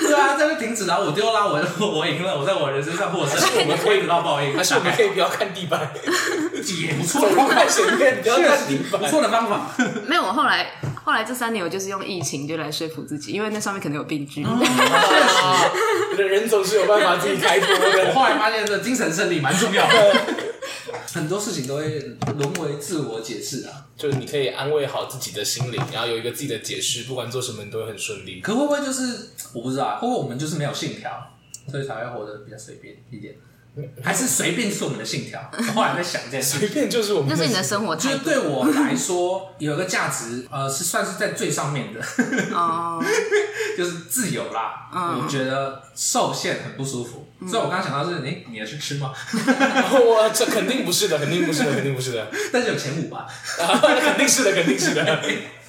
[0.00, 3.40] 对啊，这边停止了，我丢啦，我我赢了，我在我人生上获胜。
[3.60, 5.80] 我们可以得到报应，但是我们可以不要看地板？
[6.64, 9.70] 也不错，不看前面，不要看地板，不错的方法。
[10.06, 10.66] 没有，我后来
[11.04, 14.42] 后来这三年，我就是用疫情就来说服自己，因为那上面可能有病菌。
[16.16, 18.08] 确实，人总是有办法自己开脱的。
[18.08, 20.20] 我后来发现，这精神胜利蛮重要的。
[21.12, 21.98] 很多事情都会
[22.38, 28.40] 沦为自我解释啊，就是你可以安慰好自己的心灵，然后有一个自己的解释，不管做什么你都会很顺利。
[28.40, 31.30] 可会不会就是我不知道，会不会我们就是没有信条，
[31.70, 33.34] 所以才会活得比较随便一点？
[34.02, 35.40] 还是随便就是我们的信条？
[35.56, 37.96] 我后来在想这件事，随便就是我们的，那是你的生活。
[37.96, 42.00] 就是对我来说，有一个价值，呃，是算是在最上面的，
[42.54, 43.02] 哦，
[43.76, 44.88] 就是自由啦。
[44.94, 49.12] 嗯，我觉得受限很不舒服，所以我刚刚想到是，哎，你要去吃吗？
[49.34, 52.30] 我这肯定不是的，肯定不是的，肯定不是的。
[52.52, 53.26] 但是有前五吧？
[53.58, 55.22] 肯定是的，肯定是的。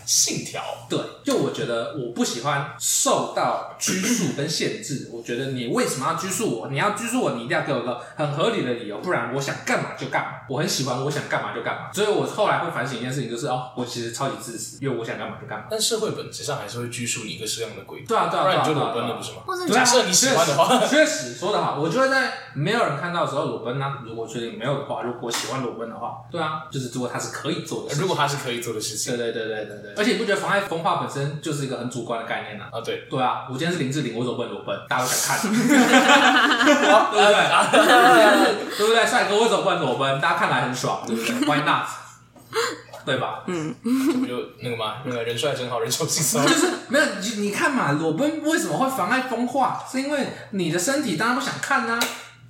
[0.06, 5.10] 信条对，就我觉得我不喜欢受到拘束跟限制。
[5.12, 6.68] 我觉得你为什么要拘束我？
[6.68, 10.30] 你要拘束我，你一定要给我一个很合理的理由，不然我想干嘛就干嘛。
[10.48, 15.66] 我很喜欢我想干嘛就干嘛，所以我后来会反省一件事情，就是哦，我其实超级自私，因为我想干嘛就干嘛。
[15.70, 18.06] 但社会本质上还是会拘束你一个适当的规矩。
[18.06, 19.74] 对啊，对啊，不然你就裸奔了，不是吗？
[19.74, 21.80] 假设你喜欢的话， 确实说得好。
[21.80, 24.04] 我就会在没有人看到的时候裸奔啊。
[24.06, 29.94] 如果确定没有的话，如果喜欢裸奔的话，对啊，就是如果他是可以做的，如果他是可以做的事情，对对对对对对。
[29.98, 32.66] 而且你不觉得妨碍风化本身就是一个很主观的概念呢？
[32.72, 35.78] 啊，对对啊，我今天是林志玲，我裸奔裸奔，大家都想看， 对不对？
[38.78, 39.06] 对不对？
[39.06, 41.34] 帅哥，我裸奔裸奔，大家看来很爽，对不对？
[41.48, 41.86] Why not？
[43.06, 43.44] 对吧？
[43.46, 43.74] 嗯，
[44.20, 49.84] 不就那个嘛，那个人帅真好人丑心骚，就是没有你你看嘛，裸奔为什么会妨碍风化？
[49.92, 52.00] 是因为你的身体大家都想看啊。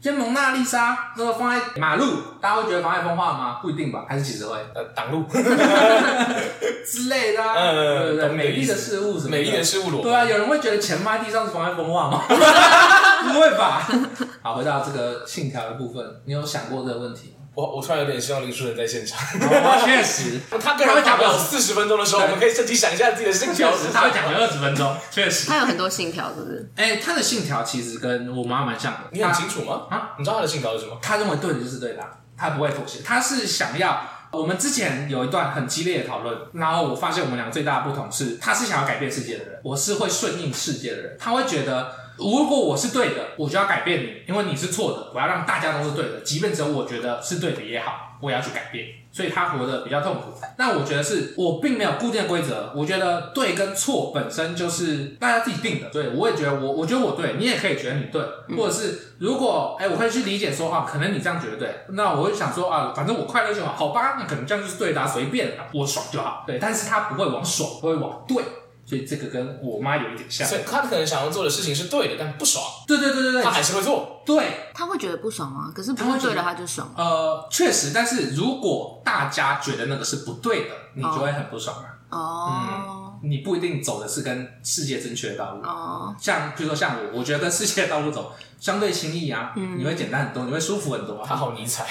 [0.05, 2.05] 像蒙娜丽莎，如果放在马路，
[2.39, 3.57] 大家会觉得妨碍风化吗？
[3.59, 5.23] 不一定吧，还是其实会呃挡路
[6.85, 8.29] 之类的，啊，对不对？
[8.29, 9.31] 美丽的事物什么？
[9.31, 10.03] 美丽的事物裸。
[10.03, 12.21] 对啊，有人会觉得钱放在地上是妨碍风化吗？
[12.29, 13.87] 不会吧。
[14.43, 17.34] 好，回到这个信条的部分，你有想过这个问题？
[17.55, 19.17] 我我突然有点希望林书人在现场。
[19.85, 23.71] 确实， 他个人讲了四十分钟的时候，我们可以自己想一下自己的信条。
[23.93, 25.47] 他会讲了二十分钟，确实。
[25.47, 26.69] 他有很多信条，是不是？
[26.75, 28.99] 哎，他的信条其实跟我妈蛮像的。
[29.11, 29.87] 你很清楚吗？
[29.89, 30.97] 啊，你知道他的信条是什么？
[31.01, 32.03] 他认为对的就是对的，
[32.37, 32.99] 他不会妥协。
[33.03, 34.01] 他是想要
[34.31, 41.17] 我们之前有一段很激烈的讨论，然后我发现我们俩最大的不同是，他是想要改变世界的人，我是会顺应世界的人。
[41.17, 42.03] 他会觉得。
[42.17, 45.11] 如果我是对的，我就要改变你，因为你是错的。
[45.13, 48.85] 我要让大家都是对的，即便只有我觉得是对的也好，我也要去改变。
[49.11, 50.23] 所以他活得比较痛苦。
[50.57, 55.89] 那我觉得是我并没有固定的规则，我觉得对跟错本身就是大家自己定的。
[55.89, 58.21] 对，我也觉得我，我觉得我对，你也可以觉得你对，
[58.57, 66.43] 或者是如果哎，我可以去理解说啊，可能你这样觉得对，那我会想说啊，反正我快乐就好，好吧，那可能这样就是对的，随便，我爽就好。
[66.45, 68.43] 对，但是他不会往爽，不会往对。
[68.85, 72.63] 所以这个跟我妈有一点像，所以他可能想要做的事情是对的，但不爽。
[72.87, 74.21] 对对对对对，他还是会做。
[74.25, 75.71] 对，他会觉得不爽吗？
[75.75, 76.93] 可是不会对的他就爽。
[76.95, 81.97] 呃，确实，但是如果大家觉得那个是不对的，你就会很不爽啊。
[82.09, 82.51] 哦。
[82.51, 82.94] 嗯。
[83.27, 85.61] 你不一定走的是跟世界正确的道路。
[85.63, 86.15] 哦。
[86.19, 91.23] 像比如说像我，我觉得跟世界的道路走 相对轻易啊，嗯，你会简单很多，你会舒服很多。
[91.25, 91.85] 他好尼采。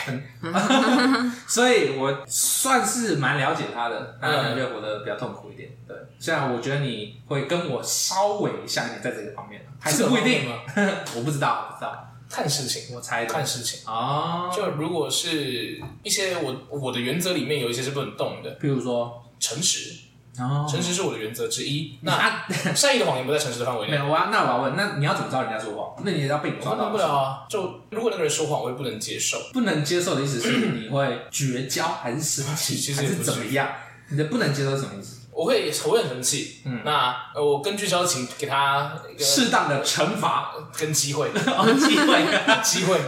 [1.47, 5.69] 所以我算是蛮了解他的，他可能就活得比较痛苦一点。
[5.87, 10.49] 对，虽然我觉得你会跟我稍微像一点，在这个方面，还是不一定。
[11.17, 12.11] 我不知道，不知道。
[12.29, 14.51] 看事情，我猜看事情啊。
[14.51, 20.01] 就如果是一些我我的原则里面有一些是不能动的，比如说诚实。
[20.39, 21.97] 哦，诚实是我的原则之一。
[22.03, 23.93] 那善意的谎言不在诚实的范围内。
[23.93, 26.05] 没有啊，那我要问，那你要怎么知道人家说谎？
[26.05, 26.91] 那你也要被你抓到。
[26.91, 29.39] 不了啊，就如果那个人说谎，我也不能接受。
[29.53, 33.69] 不能接受的意思是你会绝交，还是生气，还是怎么样？
[34.09, 35.14] 你的不能接受是什么意思？
[35.35, 36.61] 我会我会很生气。
[36.65, 42.25] 嗯，那我根据交情给他适当的惩罚跟机会， 机会
[42.63, 42.99] 机会。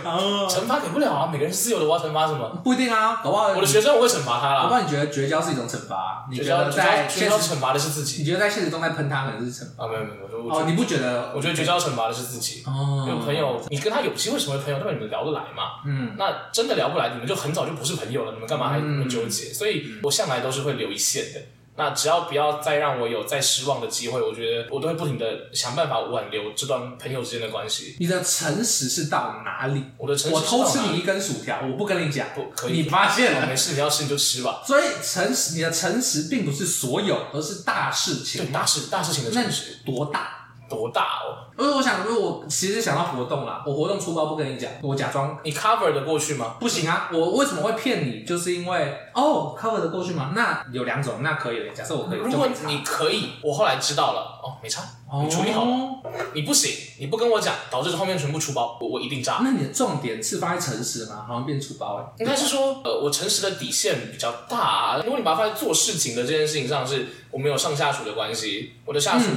[0.48, 2.48] 惩罚给不了啊，每个人是自由的，我要惩罚什么？
[2.64, 4.62] 不一定啊，搞不好我的学生我会惩罚他啦。
[4.62, 6.26] 搞不好你觉得绝交是一种惩罚？
[6.30, 8.18] 你觉得在绝交惩罚的是自己？
[8.22, 9.84] 你觉得在现实中在喷他可能是惩罚？
[9.84, 11.32] 啊，没有没有，哦，你不觉得？
[11.34, 12.62] 我觉得绝交惩罚的是自己。
[12.66, 15.80] 哦，因为朋友，你跟他有机会成为朋友，代表你们聊得来嘛。
[15.86, 19.52] 嗯，那真的聊不来，你们就很早就不是朋友了，你们干嘛还那么纠结？
[19.52, 21.40] 所以我向来都是会留一线的。
[21.76, 27.96] 那只要不要再让我有再失望的机会，我觉得我都会不停的想办法挽留这段朋友之间的关系。
[28.00, 29.84] 你的诚实是到哪里？
[29.98, 32.82] 我的诚实，我偷吃你一根薯条，我不跟你讲，不可以。
[32.82, 33.46] 你发现了？
[33.46, 34.62] 没事，你要吃你就吃吧。
[34.66, 38.44] 所以诚实，你的诚实并不是所有，而是大事情。
[38.44, 40.32] 对，大事大事情的诚实多大？
[40.68, 41.45] 多大哦？
[41.58, 46.56] 因为我想，如果我其实想到活动啦，我活动出包不跟你讲，我假装你 cover 的过去吗？
[46.60, 47.08] 不行啊！
[47.12, 48.24] 我为什么会骗你？
[48.24, 50.32] 就是因为哦，cover 的过去吗？
[50.34, 51.70] 那有两种，那可以的。
[51.70, 54.82] 假设我可以，如果你可以，我后来知道了，哦，没差，
[55.22, 55.96] 你处理好了。
[56.34, 59.40] 你不行，你不跟我讲，导致后面全部出包，我我一定炸。
[59.42, 61.24] 那你的重点是放在诚实吗？
[61.26, 62.04] 好像变出包哎。
[62.18, 64.98] 应该是说，呃，我诚实的底线比较大。
[65.02, 69.30] 如果你把它放在做事情的这件事情上，是我们有上下属的关系，我的下属。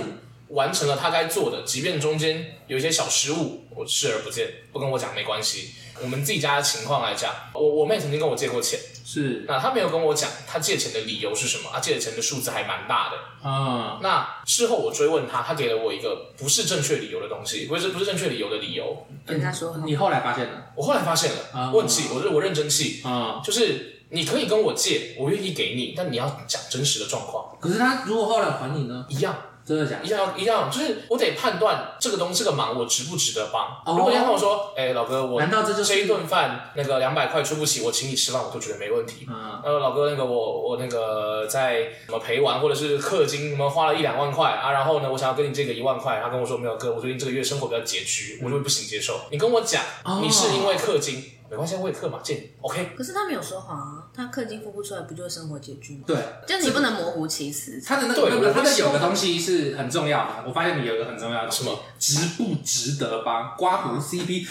[0.50, 5.72] 完成了他该做的，即便中间有一些小失误，我视而不见，不跟我讲没关系。
[6.02, 14.00] 我们自己家的情况来讲，我我妹曾经跟我借过钱，是，那她没有跟我讲她借钱的理由是什么，他借的钱的数字还蛮大的啊。
[14.02, 19.06] 那事后我追问他，他给了我一个不是正确理由的东西，不是不是正确理由的理由。
[19.26, 20.72] 跟他说，你后来发现了？
[20.74, 27.58] 我后来发现了，我很气，我我认真气啊，就是你可以跟我借，我愿意给你，但你要讲真实的状况。
[27.60, 29.06] 可是他如果后来还你呢？
[29.10, 29.36] 一样。
[29.70, 30.04] 真的假的？
[30.04, 33.84] 一样一样，就是我得判断这个东西这个忙我值不值得帮。
[33.96, 39.28] 如果你跟我说，哎，老哥，我难道这就是这一顿饭那个两百块出不起，我请你吃饭，我都觉得没问题。
[39.30, 49.20] 嗯，呃，老哥，那个我我那个在什么陪玩或者是氪金什么花了一两万块啊，然后呢，我想要跟你借个一万块，他跟我说没有哥，我最近这个月生活比较拮据，我就会不行接受。
[49.30, 49.84] 你跟我讲，
[50.24, 51.24] 你是因为氪金。
[51.50, 52.92] 没关系，我也氪嘛，借你，OK。
[52.96, 56.04] 可是他没有说谎啊，他氪金付不出来，不就是生活拮据吗？
[56.06, 57.82] 对，就是你不能模糊其词。
[57.84, 60.44] 他的那个，那个，他的有个东西是很重要的。
[60.48, 61.80] 我发现你有一个很重要的什么？
[61.98, 63.56] 值不值得帮？
[63.58, 64.48] 刮胡 CP。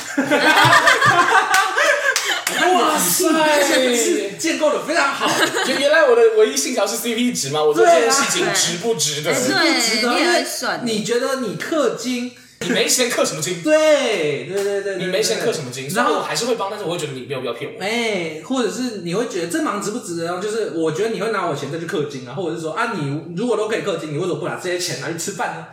[2.75, 5.31] 哇塞，建构的非常好。
[5.69, 7.63] 原原来我的唯一信条是 CP 值吗？
[7.63, 9.33] 我做这件事情值不值得？
[9.33, 10.19] 值不值得？
[10.19, 10.45] 因为
[10.83, 12.33] 你觉得你氪金。
[12.61, 13.63] 你没钱氪什么金？
[13.63, 15.89] 对对对对，你没钱氪什么金？
[15.91, 17.81] 然后我还是会帮，但是我会觉得你没有必要骗我。
[17.81, 20.41] 哎，或者是你会觉得这忙值不值得？
[20.41, 25.67] 就是我觉得你会拿我钱再去氪金啊，或者是说啊，你如果都可以氪金，你为什么不拿这些钱拿去吃饭呢？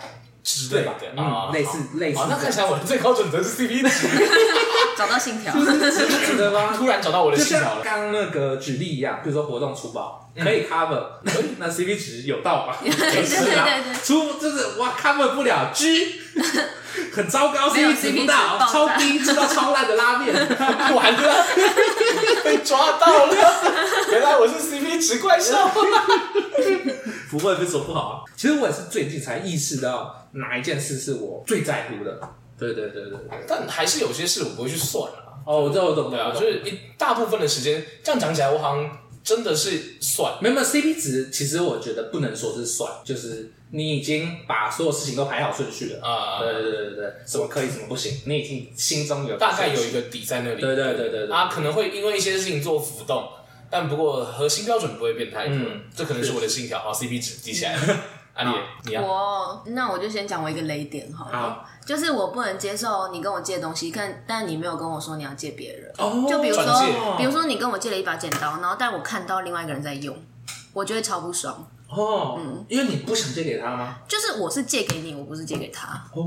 [0.44, 0.94] 值对吧？
[1.18, 2.20] 嗯，类似类似。
[2.30, 4.08] 那看起来我的最高准则是 CP 值，
[4.98, 6.74] 找到信条，值不值得吗？
[6.76, 7.82] 突然找到我的信条了。
[7.84, 11.04] 刚刚那个举例一样，比如说活动出包可以 cover，
[11.58, 12.76] 那 CP 值有到吗？
[12.84, 13.68] 是啊，
[14.04, 16.22] 出就是哇 cover 不了 G。
[17.12, 20.34] 很糟糕，CP 值不到，超低，吃到超烂的拉面，
[20.96, 21.46] 完了，
[22.44, 23.36] 被抓到了，
[24.12, 25.56] 原来我是 CP 值怪兽。
[27.30, 28.14] 不会，不是说不好啊。
[28.36, 32.18] 其实我也是最近才意识到哪一件事是我最在乎的。
[32.58, 33.20] 对对对对对。
[33.48, 35.40] 但还是有些事我不会去算啊。
[35.46, 40.38] 哦，我知道，我懂，对啊，就是一大部分的时间，这样讲起来，我好像真的是算。
[40.42, 43.52] 没有没有，CP 值其实我觉得不能说是算，就是。
[43.72, 46.40] 你已经把所有事情都排好顺序了啊！
[46.40, 50.62] 对对对对对，什么可以，什么不行，你已经心中有大概有一个底在那里。
[50.62, 53.28] 对对对对啊，可能会因为一些事情做浮动，
[53.70, 55.58] 但不过核心标准不会变太多。
[55.94, 56.80] 这可能是我的信条。
[56.80, 57.78] 好，CP 值记起来
[58.36, 58.42] 了。
[58.42, 58.52] 阿丽，
[58.84, 65.92] 你要我那我就先讲我一个雷点好了，就是我不能接受你跟我借东西，看但你没有跟我说你要借别人。
[65.98, 70.16] 哦，就比如说，比如说你跟我借了一把剪刀，然后但我看到另外一个人在用，
[70.74, 71.66] 我觉得超不爽。
[71.88, 73.98] 哦，嗯，因为你不想借给他吗？
[74.08, 75.90] 就是我是借给你，我不是借给他。
[76.14, 76.24] 哦，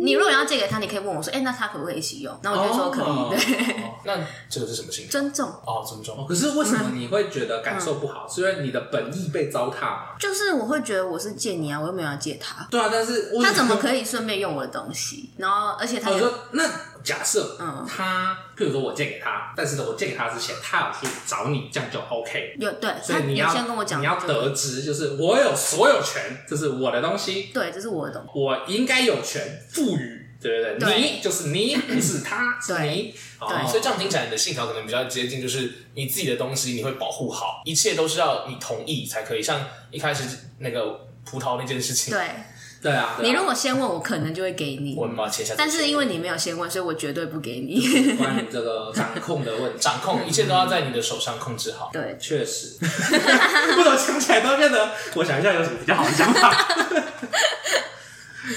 [0.00, 2.36] 你如果要借给他，你可以问我说，哎，那他可不可以一起用？
[2.42, 3.36] 那我就说可以。
[3.36, 4.16] 对，那
[4.48, 5.10] 这个是什么心态？
[5.10, 6.26] 尊重哦，尊重。
[6.26, 8.26] 可是为什么你会觉得感受不好？
[8.28, 10.16] 是因为你的本意被糟蹋吗？
[10.18, 12.66] 就是我会觉得我是借你啊，我又没有要借他。
[12.70, 15.30] 对啊，但是他怎么可以顺便用我的东西？
[15.36, 16.62] 然后，而且他说那。
[17.02, 22.56] 假设，嗯，他，譬如说我借给他，但是呢，我借给他之前，他有去找你，这样就 OK。
[22.58, 27.50] 有对，所以你要先跟我讲，你要得知，就是我有所有权，这是我的东西。
[27.52, 31.00] 对，这是我的东西，我应该有权赋予，对不对？
[31.00, 33.14] 你就是你，不是他， 是你。
[33.40, 39.42] 对，所以这样听起来，你的信条可能比较接近，就是你自己的东西你会保护好，一切都是要你同意才可以。
[39.42, 40.24] 像一开始
[40.58, 42.22] 那个葡萄那件事情，对。
[42.82, 44.96] 对啊，你如果先问我，可能就会给你。
[44.98, 45.54] 我把切下。
[45.56, 48.16] 但是因为你没有先问，所以我绝对不给你。
[48.16, 51.90] 关于这个掌控的问题，掌控一切都要在你的手上控制好。
[51.92, 52.76] 对，确实。
[52.82, 56.66] 不能想起来都变得，我想一下有什么比较好的想法。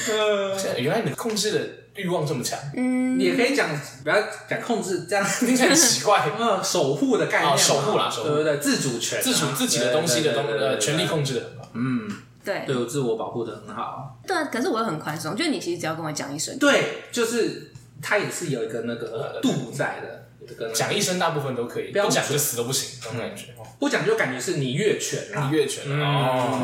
[0.09, 1.59] 呃，原来你控制的
[1.93, 2.57] 欲望这么强。
[2.75, 3.69] 嗯，你也可以讲，
[4.03, 4.15] 不要
[4.49, 6.31] 讲控制，这样听起来很奇怪。
[6.39, 8.57] 嗯，守护的概念，守护啦，守护，对不对？
[8.57, 11.69] 自主权，自主自己的东西的东呃，权力控制的很好。
[11.75, 12.09] 嗯。
[12.45, 14.15] 对，对我自我保护的很好。
[14.27, 16.55] 对，可是我又很宽松，就是你其实只要跟我讲一声。
[16.59, 17.71] 对，就是
[18.01, 20.27] 他也是有一个那个度在的，
[20.71, 23.45] 讲一声大部分都可以，不要讲就死都不行，这种感觉。
[23.79, 26.59] 不讲就感觉是你越权了，你越权了哦。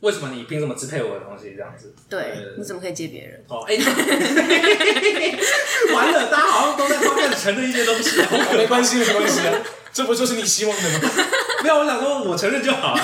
[0.00, 1.54] 为什么你凭什么支配我的东西？
[1.56, 3.42] 这样子，对，你怎么可以借别人？
[3.48, 3.76] 哦，哎，
[5.94, 8.20] 完了，大家好像都在方面承认一些东西，
[8.56, 9.54] 没关系，没关系啊，
[9.92, 11.10] 这不就是你希望的吗？
[11.62, 13.02] 没有，我想说，我承认就好了。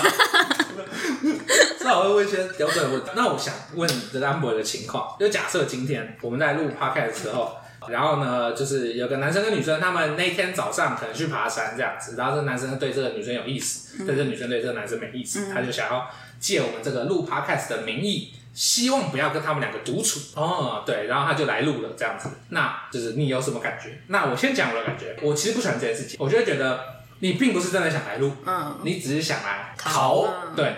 [1.92, 3.10] 那我会问一些标问题。
[3.14, 7.56] 那我想问这个安博的情况，就假设今天我们在录 podcast 的时候，
[7.88, 16.08] 然后呢，就是有个男生跟女生，他们那天早上可能去爬山这样子，然后这个男生对这个女生有意思，但这个女生对这个男生没意思，他就想要
[16.40, 20.18] 借我们这个录 podcast 的名义，希望不要跟他们两个独处。
[20.34, 22.30] 哦，对，然后他就来录了这样子。
[22.48, 24.00] 那就是你有什么感觉？
[24.06, 26.80] 那我先讲我的感觉，我其实不喜欢这件事情，我就会觉得
[27.18, 30.26] 你并不是真的想来录，嗯，你只是想来逃，
[30.56, 30.72] 对。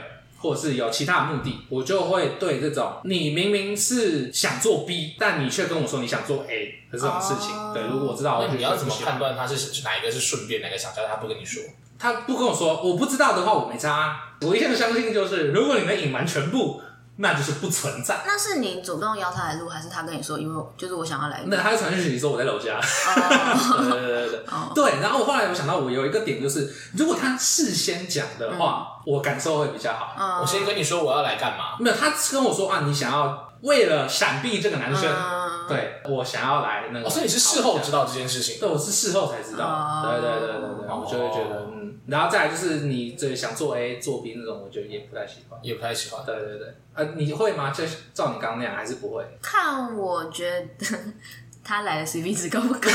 [0.44, 11.62] 或是有其他的目的，我就会对这种你明明是想做 B，但你却跟我说你想做 A 的这种事情，哦、对，如果我知道，那你要怎么判断他是哪一个是顺便，哪个想加，他不跟你说，
[11.98, 14.20] 他不跟我说，我不知道的话，我没差。
[14.42, 16.82] 我一向相信就是，如果你能隐瞒全部。
[17.16, 18.22] 那就是不存在。
[18.26, 20.38] 那是你主动邀他来录，还是他跟你说？
[20.38, 21.46] 因为就是我想要来录。
[21.48, 22.80] 那他就传讯息说我在楼下。
[23.82, 24.44] 对对对对。
[24.74, 30.40] 对，然后我后来有想到，我有一个点就是，如果他事先讲的话，我感受会比较好。
[30.40, 31.76] 我先跟你说我要来干嘛？
[31.78, 35.08] 没有，他跟我说啊，你想要为了闪避这个男生，
[35.68, 37.08] 对我想要来那个。
[37.08, 38.58] 所以你是事后知道这件事情？
[38.58, 40.02] 对，我是事后才知道。
[40.04, 41.73] 对对对对对，我就会觉得嗯。
[42.06, 46.24] 然后再来就是你这想做 A 做 B 那种，我觉得也不太喜欢，也不太喜欢。
[46.26, 47.70] 对对对，呃，你会吗？
[47.70, 49.24] 就照你刚刚那样，还是不会？
[49.40, 50.66] 看我觉得
[51.64, 52.80] 他来的 CP 值高不高？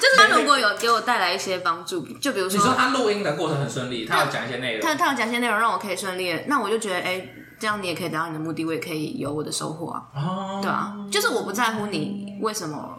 [0.00, 7.26] 就是他如果有给我带来一些帮助，就比如说你说他录音的过程很顺利，他有讲一些内容，他他有讲一些内容让我可以顺利，那我就觉得哎，
[7.58, 10.02] 这样你也可以达到你的目的，我也可以有我的收获啊。
[10.14, 12.96] 哦，对啊，就是我不在乎你为什么。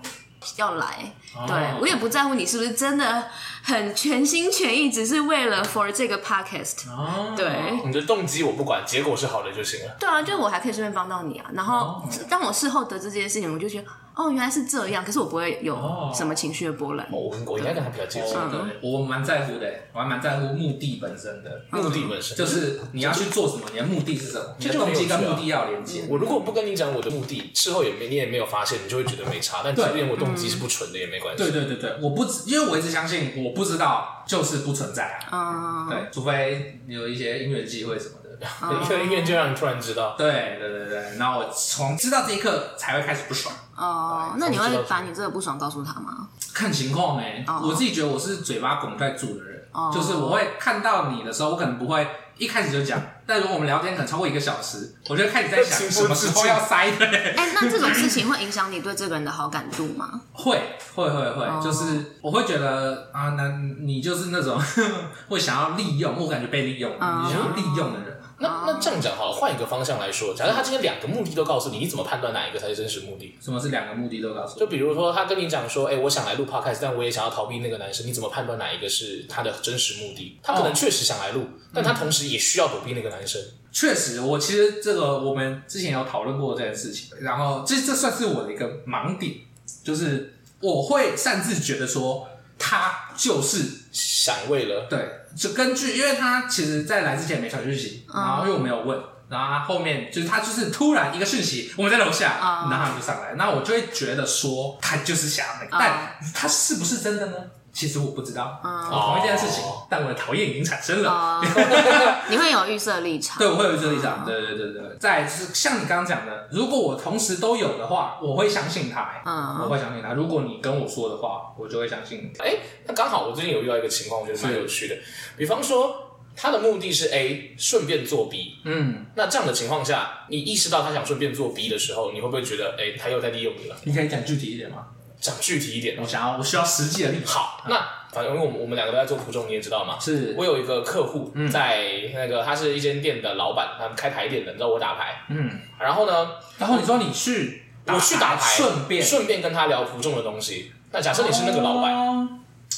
[0.58, 1.14] 要来，
[1.48, 1.82] 对、oh.
[1.82, 3.26] 我也不在乎你是不是真的
[3.64, 6.90] 很全心全意，只是为了 for 这个 podcast。
[6.90, 7.36] Oh.
[7.36, 9.96] 对，你的动机我不管，结果是好的就行了。
[10.00, 11.46] 对啊，就我还可以顺便帮到你啊。
[11.54, 12.30] 然后、oh.
[12.30, 13.88] 当我事后得知这件事情，我就觉得。
[14.16, 15.76] 哦，原来是这样，可是我不会有
[16.14, 17.08] 什么情绪的波澜。
[17.12, 21.62] 我我应该跟他比较接近，对，我蛮在乎的，我还蛮在乎目的本身的。
[21.72, 24.56] 目的本身就是你要去做什么，你的目的是什么？
[24.58, 26.04] 你的动机跟目的要连接。
[26.10, 29.62] 我如果不跟你讲我的目的，事后也没你也没有发现，你就会觉得没差。
[29.64, 31.44] 但即便我动机是不纯的也没关系。
[31.44, 35.88] 对对对对，我不因为我一直相信我不知道就是不存在啊。
[35.90, 38.16] 对，除非你有一些因缘机会什么。
[38.42, 43.54] 一个音乐就让你突然知道，对对对对，然后我从知道这一刻才会开始不爽。
[43.82, 46.28] 哦，那你会把你这个不爽告诉他吗？
[46.54, 52.08] 看情况哎，我自己觉得我是嘴巴拱在住的人，就是我会看到你的时候，我可能不会
[52.38, 57.06] 一开始就讲，但如果我们聊天可能超过一个小时，我就开始在想什么时候要塞的。
[57.08, 60.22] 哎，那这种事情会影响你对这个人的好感度吗？
[60.34, 63.48] 会会会会，就是我会觉得啊，那
[63.82, 64.62] 你就是那种
[65.30, 68.11] 会想要利用，我感觉被利用，你想要利用的人。
[68.42, 73.36] 那那这样讲好了，换一个方向来说，假设他今天两个目的都告诉你，你怎么判断哪一个才是真实目的？
[73.40, 74.60] 什么是两个目的都告诉你？
[74.60, 80.40] 就比如说他跟你讲说，哎、欸，我想来录 podcast，但我也想要逃避那个男生，你怎么判断哪一个是他的真实目的？
[80.42, 83.40] 他可能确实想来录，哦、但他同时也需要躲避那个男生。
[83.72, 89.36] 确、嗯、实，我其实这个我们之前有讨论过这件事情，然后这这算是我的一个盲点，
[89.84, 92.28] 就是我会擅自觉得说
[92.58, 93.60] 他就是
[93.92, 95.21] 想为了对。
[95.36, 102.38] 就根据，因为他其实，在来之前没传讯息，然后又没有问，然后他后面就是他就是突然一个讯息，我们在楼下，
[102.70, 107.38] 然后他就上来，那我就会觉得说他就是想要那个，但他是不是真的呢？
[107.74, 111.42] 其实我不知道，我同一件事情，但我的讨厌已经产生了。
[112.30, 113.38] 你会有预设立场？
[113.38, 114.26] 对，我会有预设立场。
[114.26, 114.82] 对对对对。
[115.00, 119.22] 再就是像你刚刚讲的，如果我同时都有的话，我会相信他。
[119.26, 120.14] 嗯，我会相信他。
[120.14, 122.32] 如果你跟我说的话，我就会相信。
[122.40, 124.96] 哎，那刚好我最近有遇到一个情况，我觉得蛮有趣的。
[125.38, 125.96] 比方说，
[126.36, 128.58] 他的目的是 A，顺便做 B。
[128.66, 133.76] 嗯，那这样的情况下，你意识到他想顺便做 B 的时候，你会不会觉得，哎，他又在利用你了？
[133.86, 134.88] 你可以讲具体一点吗？
[135.22, 137.28] 讲具体一点，我想要，我需要实际的例子。
[137.28, 137.76] 好，那
[138.12, 139.98] 反正因为我们我们两个都在做葡众，你也知道嘛。
[140.00, 145.22] 是我有一个客户在那个，他是一间店的老板，他们开牌店的，你知道我打牌。
[145.30, 145.62] 嗯。
[145.80, 146.28] 然后呢？
[146.58, 150.74] 然后你说你去，我去打牌，顺便顺便跟他聊葡众的东西。
[150.92, 152.28] 那假设你是那个老板，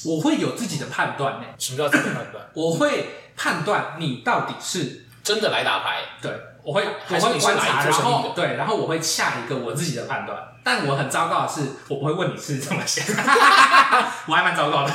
[0.06, 1.46] 我会有自己的判断呢。
[1.58, 2.46] 什么叫自己的判断？
[2.54, 3.06] 我会
[3.38, 6.32] 判断你到底是真的来打牌，对。
[6.62, 10.38] 我会，我会观察，然后对，然后我会下一个我自己的判断。
[10.64, 13.04] 但我很糟糕的是，我不会问你是怎么想，
[14.28, 14.94] 我还蛮糟糕的。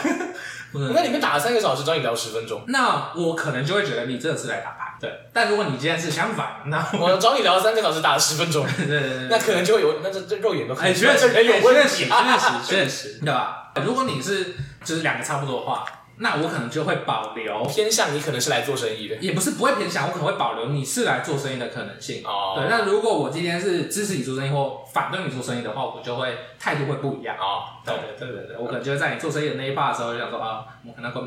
[0.72, 4.94] 那你们打了三个小时，找你聊十分钟，那我可能就会觉得你真的是来打牌。
[5.00, 11.28] 对，但如果你今天是相反，那 我找你聊了三个小时，打了十分钟， 对对对，那可能就会有，那这这肉眼都看，哎，确实，
[11.62, 13.70] 确实，确实，确实，对吧？
[13.84, 14.54] 如果你是
[14.84, 15.84] 就是两个差不多的话。
[16.20, 22.22] 那我可能就会保留偏向你可能是来做生意的，也不是不会偏向，我可能会保留你是来做生意的可能性。
[22.24, 27.36] 哦，对，那如果我今天是支持你做生意或反对你做生意的话，我就会态度会不一样。
[27.38, 31.20] 哦，对对对对对，我可能就会在你做生意的那一 part 的时候就想说啊，我可能会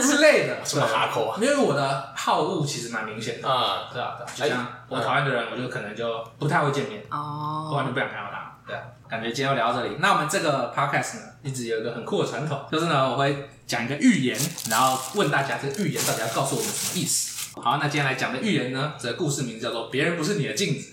[0.00, 1.38] 之类的， 什么哈口啊？
[1.40, 8.51] 因为我的好恶其实蛮明显的啊，对啊，就像我讨厌的人，我就可能就不太会见面，哦，不然就不想看到他。
[9.08, 9.96] 感觉今天要聊到这里。
[10.00, 14.38] 那我们这个 podcast 呢，一直有一个很酷的传统，就是呢，我会讲一个寓言，
[14.70, 17.60] 然后问大家这个寓言到底要告诉我们什么意思。
[17.60, 20.92] 好，那今天来讲的寓言呢，这个故事名字叫做《别人不是你的镜子》。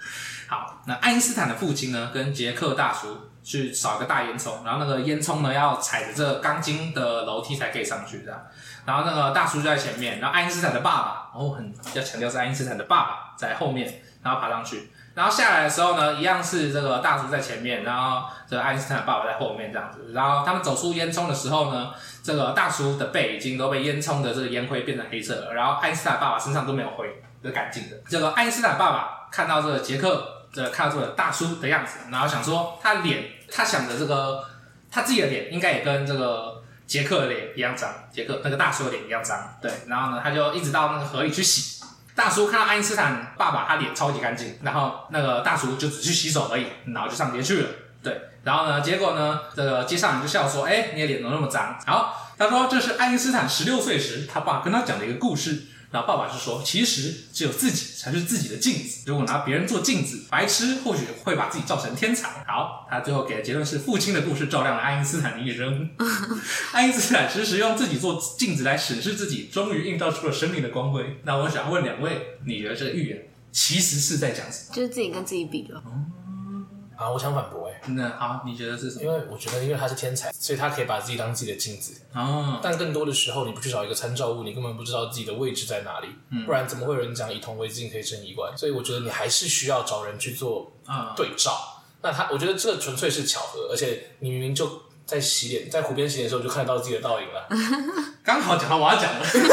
[0.46, 8.38] 好，那爱因斯坦的父亲呢，跟杰克大叔去扫一个大烟囱，然后那个烟囱呢，要踩着这个钢筋的楼梯才可以上去，这样。
[8.84, 14.90] 然后那个大叔就在前面，然后爱因斯坦的爸爸，哦，很要强调是爱因斯坦的爸爸在后面，然后爬上去。
[15.18, 20.12] 然后下来的时候呢，一样是这个大叔在前面，然后这个爱因斯坦爸爸在后面这样子。
[20.14, 21.90] 然后他们走出烟囱的时候呢，
[22.22, 27.96] 这个大叔的背已经都被烟囱的这个烟灰变成黑色了，然后爱因斯坦爸爸身上都没有灰，是干净的。
[28.08, 34.44] 这个爱因斯坦爸爸看到这个杰克，这看到这个大叔的样子，然后想说他脸，他想着这个
[34.88, 39.68] 他自己的脸应该也跟这个杰克的脸一样脏，杰克那个大叔的脸一样脏，对。
[39.88, 41.76] 然后呢，他就一直到那个河里去洗。
[42.18, 47.68] 大叔看到爱因斯坦爸爸，他脸超级干净，然后那个大叔就只去洗手而已，然后就上街去了。
[48.02, 55.62] 对，然后呢，结果呢，这个街上人就笑说：“哎，你的脸怎么那么脏？”好，他说这是爱因斯坦十六岁时他爸跟他讲的一个故事。
[55.90, 59.04] 然后爸爸就说：“其实只有自己才是自己的镜子。
[59.06, 65.88] 如果拿别人做镜子，白痴或许会把自己照成天才。”好，他最后给的结论是：父亲的故事照亮了爱因斯坦的一生。
[66.72, 71.20] 爱因斯坦时时用自己做镜子来审视自己，终于映照出了生命的光辉。
[71.24, 74.74] 那我想问两位，你觉得这个预言其实是在讲什么？
[74.74, 75.82] 就是自己跟自己比了。
[75.86, 76.66] 嗯
[76.96, 77.88] 啊，我想反驳哎。
[77.88, 79.02] 那好，你觉得是什么？
[79.04, 82.00] 因为我觉得，因为他是天才，所以他可以把自己当自己的镜子。
[82.14, 82.60] 哦。
[82.62, 86.08] 但更多的时候，你不去找一个参照物，你根本不知道自己的位置在哪里。
[86.30, 86.44] 嗯。
[86.44, 88.52] 不然怎么会有人讲以铜为镜可以生一冠？
[88.56, 91.52] 所以我觉得你还是需要找人去做啊对照。
[91.52, 91.98] 嗯。
[92.02, 94.82] 那他，我觉得这纯粹是巧合，而且你明明就。
[95.08, 97.48] 在洗脸，在湖边洗脸的时候，就看得到自己的倒影了。
[98.22, 99.48] 刚好讲到我要讲的，过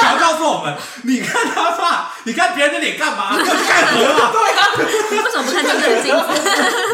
[0.00, 3.36] 桥告诉我们：你看他爸，你看别人的脸干嘛？
[3.36, 4.32] 要去看河嘛？
[4.32, 6.22] 对啊，为什么不看真正的镜子？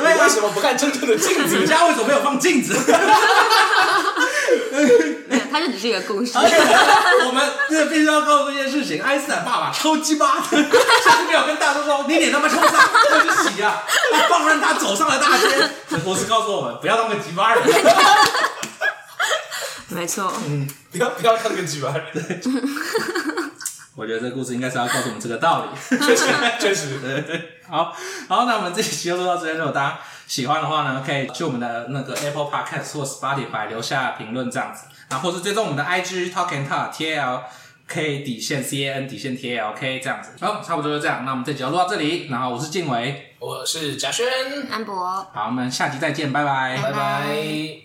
[0.00, 1.58] 对，为什么不看真正的镜子？
[1.58, 2.74] 你家为什么没有放镜子？
[5.50, 6.32] 它就只是一个故事。
[6.36, 12.70] 我们这必须要告诉一件事情：爱因斯坦爸爸超鸡巴的，甚至没有跟大叔说：“你脸他妈超脏，
[13.08, 13.82] 快去洗啊！”
[14.28, 15.98] 放任他走上了大街。
[16.04, 17.62] 博士告诉我们：不要当个鸡巴人。
[19.88, 22.40] 没错，嗯，不要不要当个鸡巴人。
[24.00, 25.68] 对我觉得这个故事应该是要告诉我们这个道理。
[25.98, 26.26] 确实，
[26.58, 27.58] 确实，对对。
[27.68, 27.94] 好，
[28.28, 29.56] 好，那我们这期就录到这边。
[29.56, 37.42] 如果大家喜欢的话呢，可以去我们的那个 Apple Podcast 或 Spotify 留下评论这样子，然后或是追踪我们的 IG Talk and Talk T L
[37.86, 40.30] K 底线 C A N 底线 T L K 这样子。
[40.40, 41.24] 好，差不多就这样。
[41.24, 42.28] 那我们这集就录到这里。
[42.28, 44.26] 然后我是静伟，我是贾轩，
[44.70, 44.94] 安博。
[45.32, 47.78] 好，我们下集再见，拜拜，拜拜。